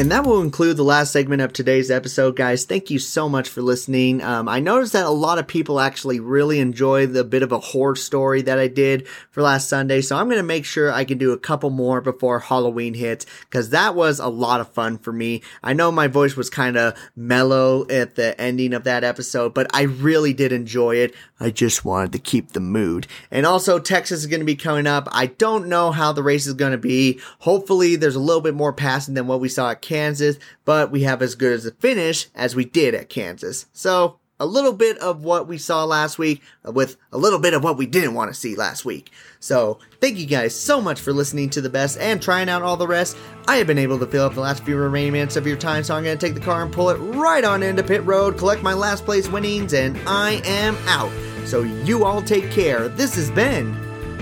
And 0.04 0.12
that 0.12 0.26
will 0.26 0.42
include 0.42 0.76
the 0.76 0.84
last 0.84 1.13
segment 1.13 1.42
of 1.42 1.54
today's 1.54 1.89
episode, 1.89 2.36
guys. 2.36 2.66
Thank 2.66 2.89
you 2.89 3.00
so 3.00 3.30
much 3.30 3.48
for 3.48 3.62
listening. 3.62 4.22
Um, 4.22 4.50
I 4.50 4.60
noticed 4.60 4.92
that 4.92 5.06
a 5.06 5.10
lot 5.10 5.39
of 5.39 5.48
people 5.48 5.80
actually 5.80 6.20
really 6.20 6.60
enjoy 6.60 7.08
the 7.08 7.24
bit 7.24 7.42
of 7.42 7.54
a 7.54 7.60
horror 7.60 7.96
story 7.96 8.42
that 8.42 8.60
I 8.60 8.68
did 8.68 9.08
for 9.32 9.42
last 9.42 9.70
Sunday. 9.70 10.02
So 10.02 10.18
I'm 10.18 10.26
going 10.26 10.39
to 10.39 10.44
make 10.44 10.66
sure 10.66 10.92
I 10.92 11.06
can 11.06 11.18
do 11.18 11.32
a 11.32 11.38
couple 11.38 11.70
more 11.70 12.02
before 12.02 12.39
Halloween 12.39 12.96
hits 12.96 13.26
because 13.50 13.70
that 13.70 13.96
was 13.96 14.20
a 14.20 14.28
lot 14.28 14.60
of 14.60 14.74
fun 14.74 14.98
for 14.98 15.13
me. 15.13 15.42
I 15.63 15.72
know 15.72 15.89
my 15.89 16.08
voice 16.08 16.36
was 16.36 16.50
kind 16.50 16.76
of 16.76 17.00
mellow 17.16 17.88
at 17.88 18.16
the 18.16 18.38
ending 18.42 18.74
of 18.74 18.84
that 18.84 19.06
episode, 19.06 19.54
but 19.54 19.74
I 19.74 19.84
really 19.84 20.34
did 20.34 20.52
enjoy 20.52 20.98
it. 20.98 21.16
I 21.39 21.50
just 21.50 21.86
wanted 21.86 22.12
to 22.12 22.20
keep 22.20 22.52
the 22.52 22.60
mood. 22.60 23.08
And 23.32 23.46
also, 23.46 23.80
Texas 23.80 24.20
is 24.20 24.28
going 24.28 24.42
to 24.42 24.46
be 24.46 24.56
coming 24.56 24.88
up. 24.88 25.08
I 25.13 25.28
don't 25.28 25.68
know 25.68 25.92
how 25.92 26.12
the 26.12 26.24
race 26.24 26.46
is 26.46 26.54
going 26.54 26.72
to 26.74 26.78
be. 26.78 27.22
Hopefully, 27.39 27.96
there's 27.96 28.16
a 28.16 28.20
little 28.20 28.42
bit 28.42 28.54
more 28.54 28.74
passing 28.74 29.13
than 29.13 29.28
what 29.28 29.39
we 29.39 29.50
saw 29.50 29.72
at 29.72 29.82
Kansas, 29.93 30.39
but 30.65 30.89
we 30.89 31.03
have 31.03 31.21
as 31.21 31.36
good 31.36 31.53
as 31.53 31.67
a 31.67 31.71
finish 31.71 32.27
as 32.34 32.56
we 32.56 32.65
did 32.65 32.95
at 32.95 33.10
Kansas. 33.10 33.67
So 33.73 34.17
a 34.39 34.45
little 34.47 34.73
bit 34.73 34.97
of 34.97 35.23
what 35.23 35.47
we 35.47 35.60
saw 35.60 35.84
last 35.84 36.17
week 36.17 36.41
uh, 36.67 36.71
with 36.71 36.97
a 37.12 37.17
little 37.17 37.38
bit 37.38 37.53
of 37.53 37.63
what 37.63 37.77
we 37.77 37.86
didn't 37.86 38.15
want 38.15 38.34
to 38.34 38.39
see 38.39 38.56
last 38.56 38.84
week. 38.84 39.12
So, 39.39 39.77
thank 40.01 40.17
you 40.17 40.25
guys 40.25 40.60
so 40.60 40.82
much 40.82 40.99
for 40.99 41.13
listening 41.13 41.51
to 41.51 41.62
the 41.62 41.69
best 41.69 41.99
and 41.99 42.21
trying 42.21 42.49
out 42.49 42.63
all 42.63 42.75
the 42.75 42.88
rest. 42.88 43.15
I 43.47 43.58
have 43.58 43.67
been 43.67 43.77
able 43.77 43.99
to 43.99 44.08
fill 44.08 44.25
up 44.25 44.34
the 44.34 44.41
last 44.41 44.63
few 44.63 44.75
remaining 44.75 45.13
minutes 45.13 45.36
of 45.36 45.45
your 45.45 45.58
time, 45.58 45.84
so 45.84 45.95
I'm 45.95 46.03
going 46.03 46.17
to 46.17 46.25
take 46.25 46.34
the 46.34 46.41
car 46.41 46.63
and 46.63 46.73
pull 46.73 46.89
it 46.89 46.95
right 46.95 47.43
on 47.43 47.62
into 47.62 47.84
pit 47.84 48.03
road, 48.03 48.38
collect 48.38 48.63
my 48.63 48.73
last 48.73 49.06
place 49.06 49.29
winnings, 49.29 49.73
and 49.73 49.97
I 50.08 50.41
am 50.45 50.75
out. 50.88 51.12
So, 51.45 51.62
you 51.62 52.03
all 52.03 52.21
take 52.21 52.49
care. 52.51 52.88
This 52.88 53.15
has 53.15 53.29
been 53.32 53.71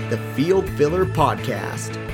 the 0.09 0.17
Field 0.35 0.69
Filler 0.71 1.05
Podcast. 1.05 2.10